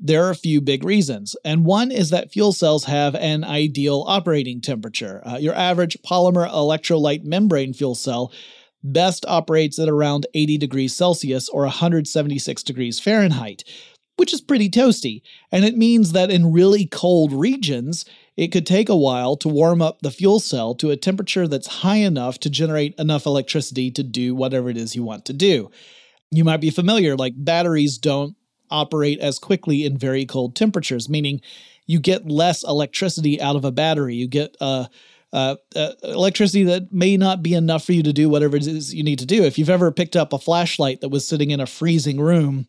There 0.00 0.24
are 0.24 0.30
a 0.30 0.36
few 0.36 0.60
big 0.60 0.84
reasons, 0.84 1.36
and 1.44 1.64
one 1.64 1.90
is 1.90 2.10
that 2.10 2.32
fuel 2.32 2.52
cells 2.52 2.84
have 2.84 3.14
an 3.14 3.44
ideal 3.44 4.04
operating 4.06 4.60
temperature. 4.60 5.22
Uh, 5.24 5.36
your 5.36 5.54
average 5.54 5.96
polymer 6.04 6.50
electrolyte 6.50 7.24
membrane 7.24 7.72
fuel 7.72 7.94
cell 7.94 8.32
best 8.82 9.24
operates 9.26 9.78
at 9.78 9.88
around 9.88 10.26
80 10.34 10.58
degrees 10.58 10.94
Celsius 10.94 11.48
or 11.48 11.62
176 11.62 12.62
degrees 12.62 13.00
Fahrenheit, 13.00 13.64
which 14.16 14.34
is 14.34 14.40
pretty 14.40 14.68
toasty, 14.68 15.22
and 15.50 15.64
it 15.64 15.76
means 15.76 16.12
that 16.12 16.30
in 16.30 16.52
really 16.52 16.86
cold 16.86 17.32
regions, 17.32 18.04
it 18.36 18.48
could 18.48 18.66
take 18.66 18.88
a 18.88 18.96
while 18.96 19.36
to 19.36 19.48
warm 19.48 19.80
up 19.80 20.00
the 20.02 20.10
fuel 20.10 20.40
cell 20.40 20.74
to 20.74 20.90
a 20.90 20.96
temperature 20.96 21.46
that's 21.46 21.66
high 21.66 21.96
enough 21.96 22.38
to 22.40 22.50
generate 22.50 22.94
enough 22.98 23.26
electricity 23.26 23.90
to 23.92 24.02
do 24.02 24.34
whatever 24.34 24.68
it 24.68 24.76
is 24.76 24.96
you 24.96 25.04
want 25.04 25.24
to 25.26 25.32
do. 25.32 25.70
You 26.30 26.44
might 26.44 26.60
be 26.60 26.70
familiar, 26.70 27.16
like 27.16 27.34
batteries 27.36 27.96
don't 27.96 28.36
operate 28.74 29.20
as 29.20 29.38
quickly 29.38 29.84
in 29.84 29.96
very 29.96 30.26
cold 30.26 30.56
temperatures, 30.56 31.08
meaning 31.08 31.40
you 31.86 32.00
get 32.00 32.26
less 32.26 32.64
electricity 32.64 33.40
out 33.40 33.56
of 33.56 33.64
a 33.64 33.72
battery. 33.72 34.14
You 34.14 34.26
get 34.26 34.56
uh, 34.60 34.86
uh, 35.32 35.56
uh, 35.74 35.92
electricity 36.02 36.64
that 36.64 36.92
may 36.92 37.16
not 37.16 37.42
be 37.42 37.54
enough 37.54 37.84
for 37.84 37.92
you 37.92 38.02
to 38.02 38.12
do 38.12 38.28
whatever 38.28 38.56
it 38.56 38.66
is 38.66 38.94
you 38.94 39.02
need 39.02 39.18
to 39.18 39.26
do. 39.26 39.44
If 39.44 39.58
you've 39.58 39.70
ever 39.70 39.90
picked 39.92 40.16
up 40.16 40.32
a 40.32 40.38
flashlight 40.38 41.00
that 41.00 41.08
was 41.08 41.26
sitting 41.26 41.50
in 41.50 41.60
a 41.60 41.66
freezing 41.66 42.20
room 42.20 42.68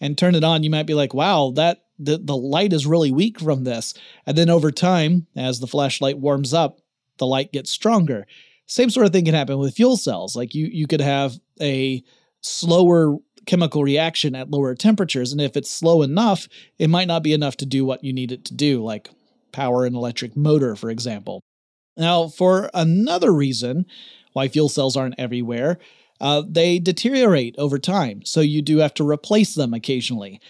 and 0.00 0.16
turned 0.16 0.36
it 0.36 0.44
on, 0.44 0.62
you 0.62 0.70
might 0.70 0.86
be 0.86 0.94
like, 0.94 1.14
wow, 1.14 1.52
that 1.56 1.84
the, 1.98 2.18
the 2.18 2.36
light 2.36 2.72
is 2.72 2.86
really 2.86 3.10
weak 3.10 3.40
from 3.40 3.64
this. 3.64 3.94
And 4.26 4.38
then 4.38 4.50
over 4.50 4.70
time, 4.70 5.26
as 5.36 5.60
the 5.60 5.66
flashlight 5.66 6.18
warms 6.18 6.54
up, 6.54 6.80
the 7.18 7.26
light 7.26 7.52
gets 7.52 7.70
stronger. 7.70 8.26
Same 8.66 8.90
sort 8.90 9.06
of 9.06 9.12
thing 9.12 9.24
can 9.24 9.34
happen 9.34 9.58
with 9.58 9.74
fuel 9.74 9.96
cells. 9.96 10.36
Like 10.36 10.54
you 10.54 10.66
you 10.66 10.86
could 10.86 11.00
have 11.00 11.38
a 11.60 12.02
slower 12.40 13.16
chemical 13.48 13.82
reaction 13.82 14.34
at 14.34 14.50
lower 14.50 14.74
temperatures. 14.74 15.32
And 15.32 15.40
if 15.40 15.56
it's 15.56 15.70
slow 15.70 16.02
enough, 16.02 16.46
it 16.78 16.90
might 16.90 17.08
not 17.08 17.22
be 17.22 17.32
enough 17.32 17.56
to 17.56 17.66
do 17.66 17.84
what 17.84 18.04
you 18.04 18.12
need 18.12 18.30
it 18.30 18.44
to 18.44 18.54
do, 18.54 18.84
like 18.84 19.08
power 19.52 19.86
an 19.86 19.96
electric 19.96 20.36
motor, 20.36 20.76
for 20.76 20.90
example. 20.90 21.40
Now, 21.96 22.28
for 22.28 22.70
another 22.74 23.32
reason 23.32 23.86
why 24.34 24.48
fuel 24.48 24.68
cells 24.68 24.96
aren't 24.96 25.18
everywhere, 25.18 25.78
uh, 26.20 26.42
they 26.46 26.78
deteriorate 26.78 27.54
over 27.58 27.78
time. 27.78 28.22
So 28.24 28.40
you 28.40 28.60
do 28.60 28.78
have 28.78 28.92
to 28.94 29.08
replace 29.08 29.54
them 29.54 29.72
occasionally. 29.72 30.40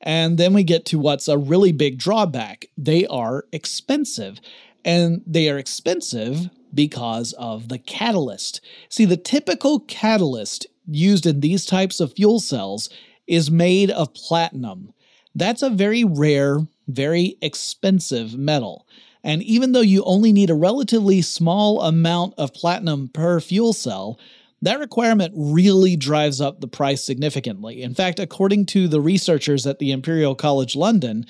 And 0.00 0.38
then 0.38 0.54
we 0.54 0.64
get 0.64 0.86
to 0.86 0.98
what's 0.98 1.28
a 1.28 1.38
really 1.38 1.72
big 1.72 1.98
drawback 1.98 2.66
they 2.78 3.06
are 3.06 3.44
expensive. 3.52 4.40
And 4.82 5.22
they 5.26 5.50
are 5.50 5.58
expensive 5.58 6.48
because 6.72 7.34
of 7.34 7.68
the 7.68 7.78
catalyst. 7.78 8.60
See, 8.88 9.04
the 9.04 9.16
typical 9.16 9.80
catalyst 9.80 10.66
used 10.86 11.26
in 11.26 11.40
these 11.40 11.66
types 11.66 12.00
of 12.00 12.14
fuel 12.14 12.40
cells 12.40 12.88
is 13.26 13.50
made 13.50 13.90
of 13.90 14.14
platinum. 14.14 14.92
That's 15.34 15.62
a 15.62 15.70
very 15.70 16.04
rare, 16.04 16.60
very 16.88 17.36
expensive 17.42 18.36
metal. 18.38 18.86
And 19.22 19.42
even 19.42 19.72
though 19.72 19.80
you 19.80 20.04
only 20.04 20.32
need 20.32 20.50
a 20.50 20.54
relatively 20.54 21.20
small 21.20 21.82
amount 21.82 22.34
of 22.38 22.54
platinum 22.54 23.08
per 23.08 23.40
fuel 23.40 23.72
cell, 23.72 24.18
that 24.62 24.78
requirement 24.78 25.34
really 25.36 25.96
drives 25.96 26.40
up 26.40 26.60
the 26.60 26.68
price 26.68 27.04
significantly. 27.04 27.82
In 27.82 27.94
fact, 27.94 28.18
according 28.18 28.66
to 28.66 28.88
the 28.88 29.00
researchers 29.00 29.66
at 29.66 29.78
the 29.78 29.90
Imperial 29.90 30.34
College 30.34 30.76
London, 30.76 31.26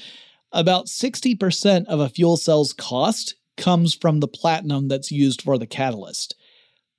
about 0.52 0.86
60% 0.86 1.86
of 1.86 2.00
a 2.00 2.08
fuel 2.08 2.36
cell's 2.36 2.72
cost 2.72 3.34
comes 3.56 3.94
from 3.94 4.20
the 4.20 4.28
platinum 4.28 4.88
that's 4.88 5.10
used 5.10 5.42
for 5.42 5.58
the 5.58 5.66
catalyst. 5.66 6.36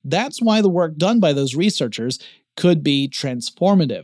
That's 0.03 0.41
why 0.41 0.61
the 0.61 0.69
work 0.69 0.97
done 0.97 1.19
by 1.19 1.33
those 1.33 1.55
researchers 1.55 2.19
could 2.57 2.83
be 2.83 3.07
transformative. 3.07 4.03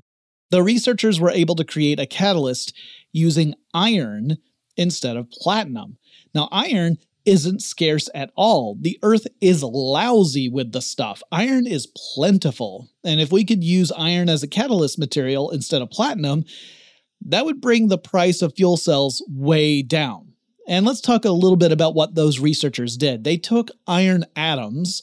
The 0.52 0.64
researchers 0.64 1.20
were 1.20 1.32
able 1.32 1.56
to 1.56 1.66
create 1.66 2.00
a 2.00 2.06
catalyst 2.06 2.74
using 3.12 3.56
iron 3.74 4.38
instead 4.78 5.18
of 5.18 5.30
platinum. 5.30 5.98
Now, 6.34 6.48
iron 6.52 6.98
isn't 7.26 7.62
scarce 7.62 8.10
at 8.14 8.32
all. 8.36 8.78
The 8.80 9.00
earth 9.02 9.28
is 9.42 9.64
lousy 9.64 10.50
with 10.50 10.72
the 10.72 10.82
stuff. 10.82 11.22
Iron 11.32 11.66
is 11.66 11.88
plentiful. 11.88 12.90
And 13.04 13.22
if 13.22 13.32
we 13.32 13.46
could 13.46 13.64
use 13.64 13.92
iron 13.94 14.30
as 14.30 14.44
a 14.44 14.48
catalyst 14.48 15.00
material 15.00 15.50
instead 15.50 15.82
of 15.82 15.90
platinum, 15.90 16.46
that 17.26 17.46
would 17.46 17.62
bring 17.62 17.88
the 17.88 17.98
price 17.98 18.42
of 18.42 18.56
fuel 18.56 18.78
cells 18.78 19.24
way 19.30 19.82
down. 19.82 20.34
And 20.68 20.86
let's 20.86 21.02
talk 21.02 21.26
a 21.26 21.32
little 21.32 21.58
bit 21.58 21.72
about 21.72 21.96
what 21.96 22.16
those 22.16 22.40
researchers 22.40 22.98
did. 22.98 23.24
They 23.24 23.38
took 23.38 23.70
iron 23.88 24.26
atoms 24.36 25.02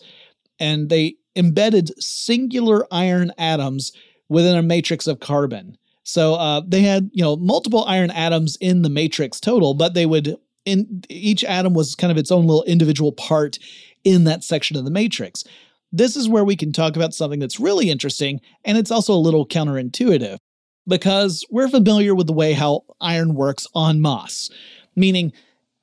and 0.58 0.88
they 0.88 1.16
embedded 1.36 1.90
singular 2.02 2.86
iron 2.90 3.32
atoms 3.38 3.92
within 4.28 4.56
a 4.56 4.62
matrix 4.62 5.06
of 5.06 5.20
carbon. 5.20 5.76
So 6.02 6.34
uh, 6.34 6.62
they 6.66 6.82
had, 6.82 7.10
you 7.12 7.22
know, 7.22 7.36
multiple 7.36 7.84
iron 7.84 8.10
atoms 8.10 8.56
in 8.60 8.82
the 8.82 8.90
matrix 8.90 9.38
total, 9.38 9.74
but 9.74 9.94
they 9.94 10.06
would 10.06 10.36
in 10.64 11.02
each 11.08 11.44
atom 11.44 11.74
was 11.74 11.94
kind 11.94 12.10
of 12.10 12.18
its 12.18 12.30
own 12.30 12.46
little 12.46 12.64
individual 12.64 13.12
part 13.12 13.58
in 14.04 14.24
that 14.24 14.44
section 14.44 14.76
of 14.76 14.84
the 14.84 14.90
matrix. 14.90 15.44
This 15.92 16.16
is 16.16 16.28
where 16.28 16.44
we 16.44 16.56
can 16.56 16.72
talk 16.72 16.96
about 16.96 17.14
something 17.14 17.40
that's 17.40 17.58
really 17.58 17.90
interesting, 17.90 18.40
and 18.64 18.78
it's 18.78 18.90
also 18.90 19.12
a 19.12 19.16
little 19.16 19.46
counterintuitive 19.46 20.38
because 20.86 21.44
we're 21.50 21.68
familiar 21.68 22.14
with 22.14 22.26
the 22.26 22.32
way 22.32 22.52
how 22.52 22.84
iron 23.00 23.34
works 23.34 23.66
on 23.74 24.00
Moss, 24.00 24.50
meaning 24.96 25.32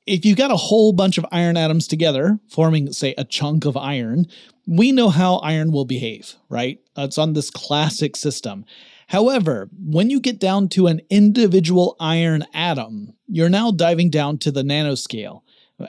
if 0.08 0.24
you've 0.24 0.38
got 0.38 0.50
a 0.50 0.56
whole 0.56 0.92
bunch 0.92 1.18
of 1.18 1.26
iron 1.30 1.56
atoms 1.56 1.86
together, 1.86 2.38
forming, 2.48 2.92
say, 2.92 3.14
a 3.18 3.24
chunk 3.24 3.64
of 3.64 3.76
iron, 3.76 4.26
we 4.66 4.90
know 4.92 5.10
how 5.10 5.36
iron 5.36 5.70
will 5.70 5.84
behave, 5.84 6.34
right? 6.48 6.80
It's 6.96 7.18
on 7.18 7.34
this 7.34 7.50
classic 7.50 8.16
system. 8.16 8.64
However, 9.08 9.70
when 9.78 10.10
you 10.10 10.20
get 10.20 10.38
down 10.38 10.68
to 10.70 10.86
an 10.86 11.00
individual 11.08 11.96
iron 12.00 12.44
atom, 12.52 13.14
you're 13.26 13.48
now 13.48 13.70
diving 13.70 14.10
down 14.10 14.38
to 14.38 14.50
the 14.50 14.62
nanoscale. 14.62 15.42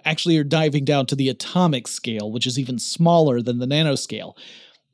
Actually, 0.05 0.36
you're 0.36 0.43
diving 0.43 0.86
down 0.86 1.05
to 1.08 1.15
the 1.15 1.29
atomic 1.29 1.88
scale, 1.88 2.32
which 2.32 2.45
is 2.45 2.60
even 2.60 2.77
smaller 2.77 3.41
than 3.41 3.60
the 3.60 3.65
nanoscale. 3.65 4.38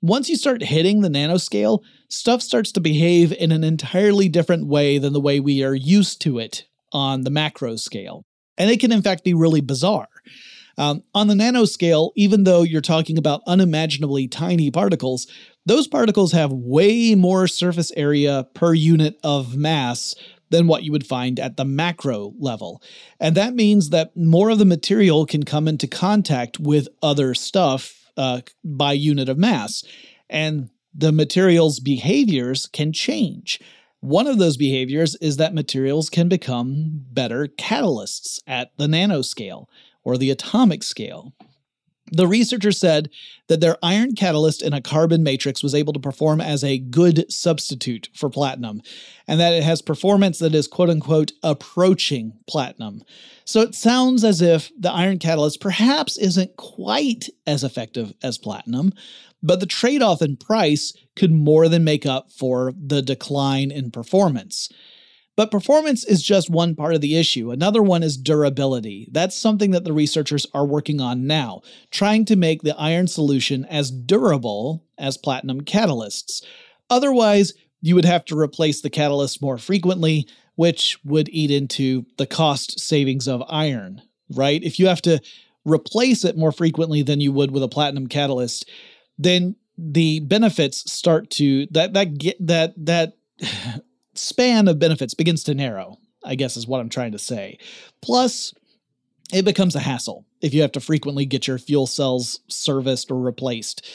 Once 0.02 0.30
you 0.30 0.36
start 0.36 0.64
hitting 0.64 1.02
the 1.02 1.10
nanoscale, 1.10 1.82
stuff 2.10 2.42
starts 2.42 2.72
to 2.72 2.80
behave 2.80 3.32
in 3.34 3.52
an 3.52 3.64
entirely 3.64 4.30
different 4.30 4.68
way 4.68 4.98
than 4.98 5.14
the 5.14 5.20
way 5.20 5.40
we 5.40 5.64
are 5.64 5.76
used 5.76 6.22
to 6.22 6.40
it 6.40 6.66
on 6.92 7.22
the 7.22 7.32
macro 7.32 7.76
scale. 7.76 8.24
And 8.58 8.70
it 8.70 8.80
can, 8.80 8.92
in 8.92 9.02
fact, 9.02 9.24
be 9.24 9.34
really 9.34 9.62
bizarre. 9.62 10.08
Um, 10.78 11.04
on 11.14 11.28
the 11.28 11.36
nanoscale, 11.36 12.12
even 12.16 12.44
though 12.44 12.64
you're 12.64 12.82
talking 12.82 13.18
about 13.18 13.42
unimaginably 13.48 14.28
tiny 14.28 14.72
particles, 14.72 15.28
those 15.66 15.88
particles 15.88 16.32
have 16.34 16.52
way 16.52 17.16
more 17.16 17.48
surface 17.48 17.92
area 17.96 18.48
per 18.54 18.74
unit 18.74 19.18
of 19.24 19.56
mass 19.56 20.16
than 20.50 20.68
what 20.68 20.84
you 20.84 20.92
would 20.92 21.08
find 21.08 21.40
at 21.40 21.58
the 21.58 21.66
macro 21.66 22.34
level. 22.40 22.82
And 23.20 23.36
that 23.36 23.56
means 23.56 23.90
that 23.90 24.16
more 24.16 24.50
of 24.50 24.60
the 24.60 24.66
material 24.66 25.26
can 25.26 25.44
come 25.44 25.68
into 25.68 25.88
contact 25.88 26.60
with 26.60 26.88
other 27.02 27.34
stuff 27.34 28.12
uh, 28.16 28.42
by 28.64 28.94
unit 28.94 29.28
of 29.28 29.38
mass. 29.38 29.84
And 30.30 30.70
the 30.94 31.12
material's 31.12 31.80
behaviors 31.80 32.68
can 32.68 32.94
change. 32.94 33.60
One 34.06 34.28
of 34.28 34.38
those 34.38 34.56
behaviors 34.56 35.16
is 35.16 35.38
that 35.38 35.56
materials 35.56 36.12
can 36.12 36.30
become 36.30 37.06
better 37.12 37.48
catalysts 37.48 38.40
at 38.46 38.70
the 38.78 38.86
nanoscale 38.86 39.66
or 40.04 40.16
the 40.16 40.30
atomic 40.30 40.84
scale. 40.84 41.34
The 42.12 42.28
researcher 42.28 42.72
said 42.72 43.10
that 43.48 43.62
their 43.62 43.78
iron 43.82 44.14
catalyst 44.14 44.62
in 44.62 44.74
a 44.74 44.82
carbon 44.82 45.24
matrix 45.24 45.64
was 45.64 45.74
able 45.74 45.92
to 45.94 46.00
perform 46.00 46.40
as 46.40 46.64
a 46.64 46.78
good 46.78 47.32
substitute 47.32 48.10
for 48.14 48.30
platinum, 48.30 48.82
and 49.28 49.40
that 49.40 49.54
it 49.54 49.64
has 49.64 49.82
performance 49.82 50.38
that 50.40 50.54
is 50.54 50.68
quote 50.68 50.90
unquote 50.90 51.32
approaching 51.42 52.34
platinum. 52.48 53.04
So 53.44 53.62
it 53.62 53.74
sounds 53.74 54.24
as 54.24 54.42
if 54.42 54.72
the 54.78 54.92
iron 54.92 55.18
catalyst 55.18 55.60
perhaps 55.60 56.18
isn't 56.18 56.58
quite 56.58 57.30
as 57.48 57.64
effective 57.64 58.14
as 58.22 58.38
platinum, 58.38 58.94
but 59.42 59.60
the 59.60 59.66
trade 59.66 60.02
off 60.02 60.22
in 60.22 60.38
price 60.38 60.94
could 61.16 61.32
more 61.32 61.68
than 61.68 61.84
make 61.84 62.06
up 62.06 62.32
for 62.32 62.74
the 62.78 63.02
decline 63.02 63.72
in 63.72 63.90
performance. 63.90 64.70
But 65.36 65.52
performance 65.52 66.06
is 66.06 66.24
just 66.24 66.50
one 66.50 66.76
part 66.76 66.96
of 66.96 67.02
the 67.02 67.18
issue. 67.18 67.52
Another 67.52 67.84
one 67.84 68.04
is 68.04 68.18
durability. 68.18 69.10
That's 69.12 69.36
something 69.36 69.72
that 69.72 69.84
the 69.84 69.94
researchers 69.94 70.48
are 70.54 70.66
working 70.66 71.02
on 71.02 71.28
now, 71.28 71.62
trying 71.92 72.26
to 72.26 72.36
make 72.36 72.62
the 72.62 72.78
iron 72.78 73.08
solution 73.08 73.66
as 73.66 73.92
durable 73.92 74.86
as 74.98 75.18
platinum 75.18 75.62
catalysts. 75.62 76.44
Otherwise, 76.90 77.54
you 77.82 77.96
would 77.96 78.06
have 78.06 78.26
to 78.26 78.40
replace 78.40 78.82
the 78.82 78.90
catalyst 78.90 79.42
more 79.42 79.58
frequently, 79.58 80.28
which 80.56 80.98
would 81.04 81.28
eat 81.30 81.52
into 81.52 82.06
the 82.18 82.26
cost 82.26 82.80
savings 82.80 83.28
of 83.28 83.44
iron, 83.50 84.02
right? 84.30 84.64
If 84.64 84.80
you 84.80 84.88
have 84.88 85.02
to 85.04 85.20
replace 85.66 86.24
it 86.24 86.38
more 86.38 86.52
frequently 86.52 87.02
than 87.02 87.20
you 87.20 87.32
would 87.34 87.52
with 87.52 87.64
a 87.64 87.68
platinum 87.68 88.08
catalyst, 88.08 88.70
then 89.18 89.56
the 89.78 90.22
benefits 90.22 90.90
start 90.90 91.30
to 91.30 91.68
that 91.72 91.94
that 91.94 92.18
get 92.18 92.38
that 92.48 92.74
that 92.78 93.18
span 94.16 94.68
of 94.68 94.80
benefits 94.80 95.14
begins 95.14 95.44
to 95.46 95.54
narrow, 95.54 95.98
I 96.24 96.36
guess 96.36 96.58
is 96.58 96.68
what 96.68 96.80
I'm 96.80 96.90
trying 96.90 97.12
to 97.14 97.20
say. 97.20 97.58
Plus, 98.02 98.54
it 99.34 99.46
becomes 99.46 99.76
a 99.76 99.80
hassle 99.80 100.26
if 100.42 100.54
you 100.54 100.62
have 100.62 100.72
to 100.74 100.80
frequently 100.80 101.26
get 101.26 101.48
your 101.48 101.58
fuel 101.58 101.88
cells 101.88 102.40
serviced 102.48 103.12
or 103.12 103.20
replaced. 103.20 103.88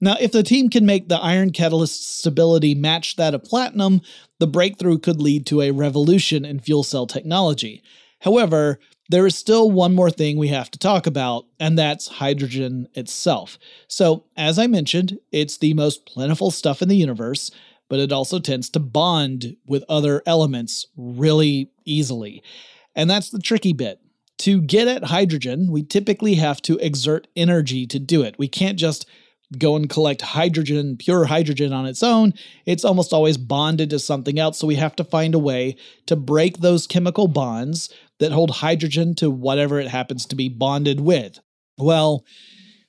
Now, 0.00 0.16
if 0.20 0.32
the 0.32 0.42
team 0.42 0.70
can 0.70 0.84
make 0.84 1.08
the 1.08 1.20
iron 1.20 1.50
catalyst 1.50 2.18
stability 2.18 2.74
match 2.74 3.16
that 3.16 3.34
of 3.34 3.44
platinum, 3.44 4.00
the 4.38 4.46
breakthrough 4.46 4.98
could 4.98 5.20
lead 5.20 5.46
to 5.46 5.62
a 5.62 5.70
revolution 5.70 6.44
in 6.44 6.60
fuel 6.60 6.82
cell 6.82 7.06
technology. 7.06 7.82
However, 8.20 8.80
there 9.10 9.26
is 9.26 9.36
still 9.36 9.70
one 9.70 9.94
more 9.94 10.10
thing 10.10 10.36
we 10.36 10.48
have 10.48 10.70
to 10.70 10.78
talk 10.78 11.06
about, 11.06 11.46
and 11.60 11.78
that's 11.78 12.08
hydrogen 12.08 12.88
itself. 12.94 13.58
So, 13.86 14.24
as 14.36 14.58
I 14.58 14.66
mentioned, 14.66 15.18
it's 15.30 15.58
the 15.58 15.74
most 15.74 16.06
plentiful 16.06 16.50
stuff 16.50 16.80
in 16.80 16.88
the 16.88 16.96
universe, 16.96 17.50
but 17.94 18.00
it 18.00 18.10
also 18.10 18.40
tends 18.40 18.68
to 18.68 18.80
bond 18.80 19.56
with 19.68 19.84
other 19.88 20.20
elements 20.26 20.88
really 20.96 21.70
easily. 21.84 22.42
And 22.96 23.08
that's 23.08 23.30
the 23.30 23.38
tricky 23.38 23.72
bit. 23.72 24.00
To 24.38 24.60
get 24.60 24.88
at 24.88 25.04
hydrogen, 25.04 25.70
we 25.70 25.84
typically 25.84 26.34
have 26.34 26.60
to 26.62 26.76
exert 26.78 27.28
energy 27.36 27.86
to 27.86 28.00
do 28.00 28.22
it. 28.22 28.34
We 28.36 28.48
can't 28.48 28.80
just 28.80 29.06
go 29.58 29.76
and 29.76 29.88
collect 29.88 30.22
hydrogen, 30.22 30.96
pure 30.96 31.26
hydrogen 31.26 31.72
on 31.72 31.86
its 31.86 32.02
own. 32.02 32.34
It's 32.66 32.84
almost 32.84 33.12
always 33.12 33.36
bonded 33.36 33.90
to 33.90 34.00
something 34.00 34.40
else. 34.40 34.58
So 34.58 34.66
we 34.66 34.74
have 34.74 34.96
to 34.96 35.04
find 35.04 35.32
a 35.32 35.38
way 35.38 35.76
to 36.06 36.16
break 36.16 36.58
those 36.58 36.88
chemical 36.88 37.28
bonds 37.28 37.94
that 38.18 38.32
hold 38.32 38.50
hydrogen 38.50 39.14
to 39.18 39.30
whatever 39.30 39.78
it 39.78 39.86
happens 39.86 40.26
to 40.26 40.34
be 40.34 40.48
bonded 40.48 40.98
with. 40.98 41.38
Well, 41.78 42.24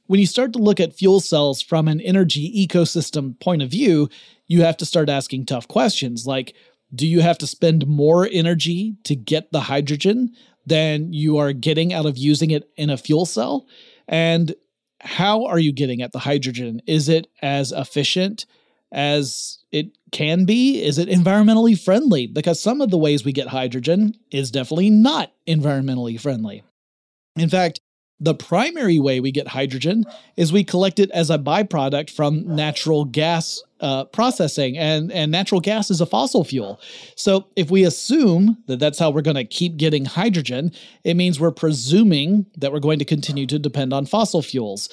when 0.08 0.20
you 0.20 0.26
start 0.28 0.54
to 0.54 0.60
look 0.60 0.80
at 0.80 0.96
fuel 0.96 1.20
cells 1.20 1.62
from 1.62 1.88
an 1.88 2.02
energy 2.02 2.68
ecosystem 2.68 3.40
point 3.40 3.62
of 3.62 3.70
view, 3.70 4.10
you 4.48 4.62
have 4.62 4.78
to 4.78 4.86
start 4.86 5.10
asking 5.10 5.46
tough 5.46 5.68
questions 5.68 6.26
like 6.26 6.56
do 6.94 7.08
you 7.08 7.22
have 7.22 7.38
to 7.40 7.48
spend 7.48 7.88
more 7.88 8.28
energy 8.32 8.96
to 9.04 9.16
get 9.16 9.52
the 9.52 9.62
hydrogen 9.62 10.34
than 10.66 11.14
you 11.14 11.38
are 11.38 11.54
getting 11.54 11.94
out 11.94 12.06
of 12.06 12.18
using 12.18 12.52
it 12.52 12.70
in 12.78 12.90
a 12.90 12.98
fuel 12.98 13.26
cell? 13.26 13.68
And 14.08 14.56
how 15.02 15.46
are 15.46 15.60
you 15.60 15.72
getting 15.72 16.02
at 16.02 16.12
the 16.12 16.20
hydrogen? 16.20 16.82
Is 16.88 17.10
it 17.10 17.28
as 17.42 17.72
efficient 17.72 18.46
as 18.92 19.60
it 19.72 19.98
can 20.12 20.46
be? 20.46 20.82
Is 20.82 20.98
it 20.98 21.10
environmentally 21.10 21.78
friendly? 21.78 22.28
Because 22.28 22.62
some 22.62 22.82
of 22.82 22.92
the 22.92 22.98
ways 22.98 23.26
we 23.26 23.34
get 23.34 23.48
hydrogen 23.48 24.16
is 24.32 24.52
definitely 24.52 24.90
not 24.90 25.32
environmentally 25.48 26.20
friendly. 26.20 26.64
In 27.36 27.50
fact, 27.50 27.82
the 28.20 28.34
primary 28.34 28.98
way 28.98 29.20
we 29.20 29.32
get 29.32 29.48
hydrogen 29.48 30.06
is 30.38 30.54
we 30.54 30.64
collect 30.64 31.00
it 31.00 31.12
as 31.12 31.30
a 31.30 31.38
byproduct 31.38 32.10
from 32.10 32.56
natural 32.56 33.04
gas 33.04 33.62
uh, 33.82 34.06
processing, 34.06 34.78
and, 34.78 35.12
and 35.12 35.32
natural 35.32 35.60
gas 35.60 35.92
is 35.92 36.00
a 36.00 36.06
fossil 36.06 36.46
fuel. 36.46 36.80
So, 37.16 37.48
if 37.58 37.70
we 37.70 37.84
assume 37.84 38.58
that 38.68 38.80
that's 38.80 38.98
how 38.98 39.10
we're 39.10 39.22
going 39.22 39.36
to 39.36 39.44
keep 39.44 39.76
getting 39.76 40.06
hydrogen, 40.06 40.72
it 41.04 41.16
means 41.16 41.40
we're 41.40 41.52
presuming 41.52 42.46
that 42.58 42.72
we're 42.72 42.80
going 42.80 43.00
to 43.00 43.06
continue 43.06 43.46
to 43.48 43.60
depend 43.60 43.92
on 43.92 44.06
fossil 44.06 44.42
fuels. 44.42 44.90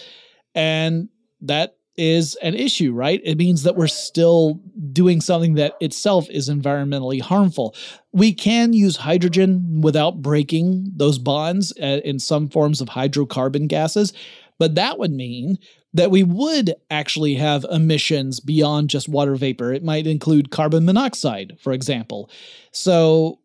And 0.55 1.09
that 1.43 1.77
is 1.97 2.37
an 2.37 2.55
issue, 2.55 2.93
right? 2.93 3.21
It 3.25 3.37
means 3.37 3.65
that 3.65 3.77
we're 3.77 3.87
still 3.87 4.61
doing 4.93 5.21
something 5.21 5.55
that 5.55 5.75
itself 5.81 6.29
is 6.31 6.49
environmentally 6.49 7.21
harmful. 7.21 7.75
We 8.13 8.33
can 8.33 8.73
use 8.73 8.97
hydrogen 8.97 9.81
without 9.83 10.23
breaking 10.23 10.93
those 10.97 11.19
bonds 11.19 11.73
uh, 11.83 12.01
in 12.05 12.19
some 12.19 12.49
forms 12.49 12.81
of 12.81 12.89
hydrocarbon 12.89 13.69
gases, 13.69 14.13
but 14.59 14.75
that 14.75 14.99
would 14.99 15.13
mean 15.13 15.59
that 15.95 16.11
we 16.11 16.23
would 16.23 16.75
actually 16.91 17.35
have 17.35 17.67
emissions 17.71 18.41
beyond 18.41 18.89
just 18.89 19.09
water 19.09 19.35
vapor. 19.35 19.73
It 19.73 19.85
might 19.85 20.07
include 20.07 20.51
carbon 20.51 20.87
monoxide, 20.87 21.59
for 21.61 21.75
example. 21.75 22.31
So, 22.71 23.39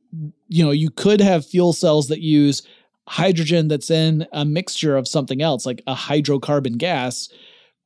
you 0.48 0.64
know, 0.64 0.72
you 0.72 0.90
could 0.90 1.20
have 1.20 1.46
fuel 1.46 1.74
cells 1.74 2.08
that 2.08 2.22
use 2.22 2.62
hydrogen 3.08 3.68
that's 3.68 3.90
in 3.90 4.26
a 4.32 4.46
mixture 4.46 4.96
of 4.96 5.08
something 5.08 5.42
else, 5.42 5.66
like 5.66 5.82
a 5.88 5.96
hydrocarbon 5.96 6.78
gas 6.78 7.30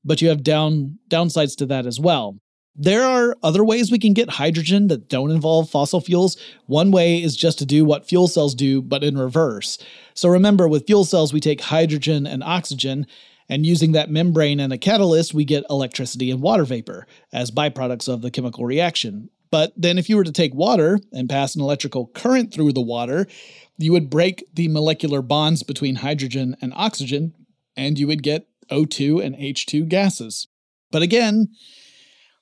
but 0.04 0.22
you 0.22 0.30
have 0.30 0.44
down 0.44 1.00
downsides 1.10 1.56
to 1.58 1.66
that 1.68 1.86
as 1.86 2.00
well. 2.00 2.38
There 2.76 3.04
are 3.04 3.36
other 3.44 3.66
ways 3.66 3.92
we 3.92 4.00
can 4.00 4.14
get 4.14 4.30
hydrogen 4.30 4.88
that 4.88 5.10
don't 5.10 5.32
involve 5.32 5.70
fossil 5.70 6.00
fuels. 6.00 6.38
One 6.68 6.90
way 6.92 7.22
is 7.22 7.36
just 7.36 7.60
to 7.60 7.66
do 7.66 7.84
what 7.84 8.08
fuel 8.08 8.30
cells 8.30 8.56
do, 8.56 8.82
but 8.82 9.04
in 9.04 9.18
reverse. 9.18 9.78
So 10.14 10.30
remember, 10.30 10.68
with 10.68 10.88
fuel 10.88 11.04
cells, 11.04 11.34
we 11.34 11.42
take 11.42 11.62
hydrogen 11.62 12.26
and 12.26 12.44
oxygen, 12.44 13.08
and 13.50 13.66
using 13.66 13.92
that 13.92 14.10
membrane 14.10 14.62
and 14.62 14.72
a 14.72 14.78
catalyst, 14.78 15.34
we 15.34 15.44
get 15.44 15.66
electricity 15.70 16.32
and 16.32 16.42
water 16.42 16.64
vapor 16.64 17.06
as 17.34 17.52
byproducts 17.52 18.08
of 18.08 18.22
the 18.22 18.32
chemical 18.32 18.66
reaction. 18.66 19.30
But 19.52 19.74
then, 19.76 19.98
if 19.98 20.08
you 20.08 20.16
were 20.16 20.24
to 20.24 20.32
take 20.32 20.56
water 20.56 20.98
and 21.12 21.30
pass 21.30 21.56
an 21.56 21.62
electrical 21.62 22.08
current 22.08 22.54
through 22.54 22.72
the 22.72 22.82
water, 22.82 23.28
you 23.78 23.92
would 23.92 24.10
break 24.10 24.46
the 24.54 24.70
molecular 24.70 25.22
bonds 25.22 25.62
between 25.64 25.96
hydrogen 25.96 26.56
and 26.62 26.72
oxygen, 26.74 27.34
and 27.76 28.00
you 28.00 28.08
would 28.08 28.24
get 28.24 28.48
O2 28.72 29.24
and 29.24 29.36
H2 29.36 29.88
gases. 29.88 30.48
But 30.92 31.02
again, 31.02 31.50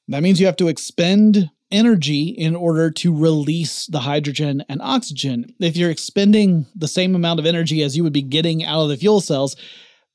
that 0.07 0.23
means 0.23 0.39
you 0.39 0.45
have 0.45 0.55
to 0.57 0.67
expend 0.67 1.49
energy 1.71 2.29
in 2.29 2.55
order 2.55 2.89
to 2.89 3.15
release 3.15 3.85
the 3.85 3.99
hydrogen 3.99 4.63
and 4.67 4.81
oxygen. 4.81 5.53
If 5.59 5.77
you're 5.77 5.91
expending 5.91 6.65
the 6.75 6.87
same 6.87 7.15
amount 7.15 7.39
of 7.39 7.45
energy 7.45 7.83
as 7.83 7.95
you 7.95 8.03
would 8.03 8.13
be 8.13 8.23
getting 8.23 8.63
out 8.63 8.81
of 8.81 8.89
the 8.89 8.97
fuel 8.97 9.21
cells, 9.21 9.55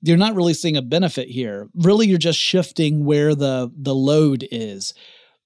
you're 0.03 0.17
not 0.17 0.35
really 0.35 0.55
seeing 0.55 0.77
a 0.77 0.83
benefit 0.83 1.29
here. 1.29 1.69
Really, 1.75 2.07
you're 2.07 2.19
just 2.19 2.39
shifting 2.39 3.05
where 3.05 3.35
the, 3.35 3.73
the 3.77 3.95
load 3.95 4.47
is. 4.51 4.95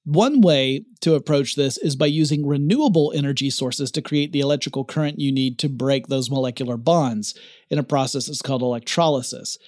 One 0.05 0.41
way 0.41 0.87
to 1.03 1.15
approach 1.15 1.55
this 1.55 1.77
is 1.77 1.95
by 1.95 2.07
using 2.07 2.47
renewable 2.47 3.13
energy 3.15 3.51
sources 3.51 3.91
to 3.93 4.03
create 4.03 4.33
the 4.33 4.41
electrical 4.41 4.85
current 4.85 5.21
you 5.21 5.31
need 5.31 5.59
to 5.59 5.69
break 5.69 6.07
those 6.07 6.31
molecular 6.31 6.79
bonds 6.79 7.39
in 7.69 7.79
a 7.79 7.83
process 7.83 8.27
that's 8.27 8.41
called 8.41 8.63
electrolysis. 8.63 9.59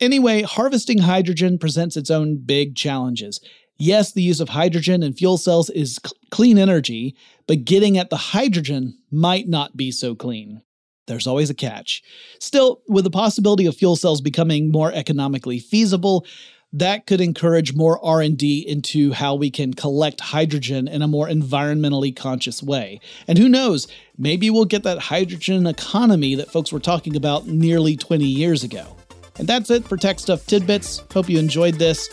Anyway, 0.00 0.42
harvesting 0.42 0.98
hydrogen 0.98 1.58
presents 1.58 1.96
its 1.96 2.10
own 2.10 2.36
big 2.36 2.74
challenges. 2.74 3.40
Yes, 3.76 4.12
the 4.12 4.22
use 4.22 4.40
of 4.40 4.50
hydrogen 4.50 5.02
in 5.02 5.14
fuel 5.14 5.36
cells 5.36 5.70
is 5.70 5.98
clean 6.30 6.58
energy, 6.58 7.16
but 7.46 7.64
getting 7.64 7.98
at 7.98 8.10
the 8.10 8.16
hydrogen 8.16 8.98
might 9.10 9.48
not 9.48 9.76
be 9.76 9.90
so 9.90 10.14
clean. 10.14 10.62
there's 11.06 11.26
always 11.26 11.50
a 11.50 11.54
catch. 11.54 12.02
Still, 12.38 12.80
with 12.88 13.04
the 13.04 13.10
possibility 13.10 13.66
of 13.66 13.76
fuel 13.76 13.94
cells 13.94 14.22
becoming 14.22 14.70
more 14.70 14.90
economically 14.90 15.58
feasible, 15.58 16.24
that 16.72 17.06
could 17.06 17.20
encourage 17.20 17.74
more 17.74 18.04
R&D 18.04 18.64
into 18.66 19.12
how 19.12 19.34
we 19.34 19.50
can 19.50 19.74
collect 19.74 20.20
hydrogen 20.20 20.88
in 20.88 21.02
a 21.02 21.06
more 21.08 21.28
environmentally 21.28 22.14
conscious 22.14 22.62
way. 22.62 23.00
And 23.28 23.38
who 23.38 23.48
knows, 23.48 23.86
maybe 24.16 24.50
we'll 24.50 24.64
get 24.64 24.82
that 24.82 24.98
hydrogen 24.98 25.66
economy 25.66 26.34
that 26.34 26.50
folks 26.50 26.72
were 26.72 26.80
talking 26.80 27.14
about 27.14 27.46
nearly 27.46 27.96
20 27.96 28.24
years 28.24 28.64
ago. 28.64 28.96
And 29.38 29.48
that's 29.48 29.70
it 29.70 29.84
for 29.84 29.96
Tech 29.96 30.18
Stuff 30.18 30.46
Tidbits. 30.46 31.02
Hope 31.12 31.28
you 31.28 31.38
enjoyed 31.38 31.74
this. 31.74 32.08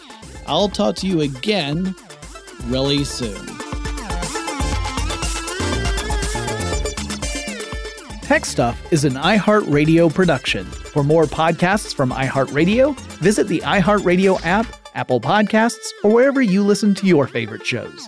I'll 0.47 0.69
talk 0.69 0.95
to 0.97 1.07
you 1.07 1.21
again 1.21 1.95
really 2.65 3.03
soon. 3.03 3.45
Tech 8.21 8.45
Stuff 8.45 8.81
is 8.93 9.03
an 9.03 9.13
iHeartRadio 9.13 10.13
production. 10.13 10.65
For 10.65 11.03
more 11.03 11.25
podcasts 11.25 11.93
from 11.93 12.11
iHeartRadio, 12.11 12.97
visit 13.19 13.47
the 13.47 13.59
iHeartRadio 13.59 14.43
app, 14.45 14.67
Apple 14.95 15.19
Podcasts, 15.19 15.89
or 16.03 16.13
wherever 16.13 16.41
you 16.41 16.63
listen 16.63 16.95
to 16.95 17.07
your 17.07 17.27
favorite 17.27 17.65
shows. 17.65 18.07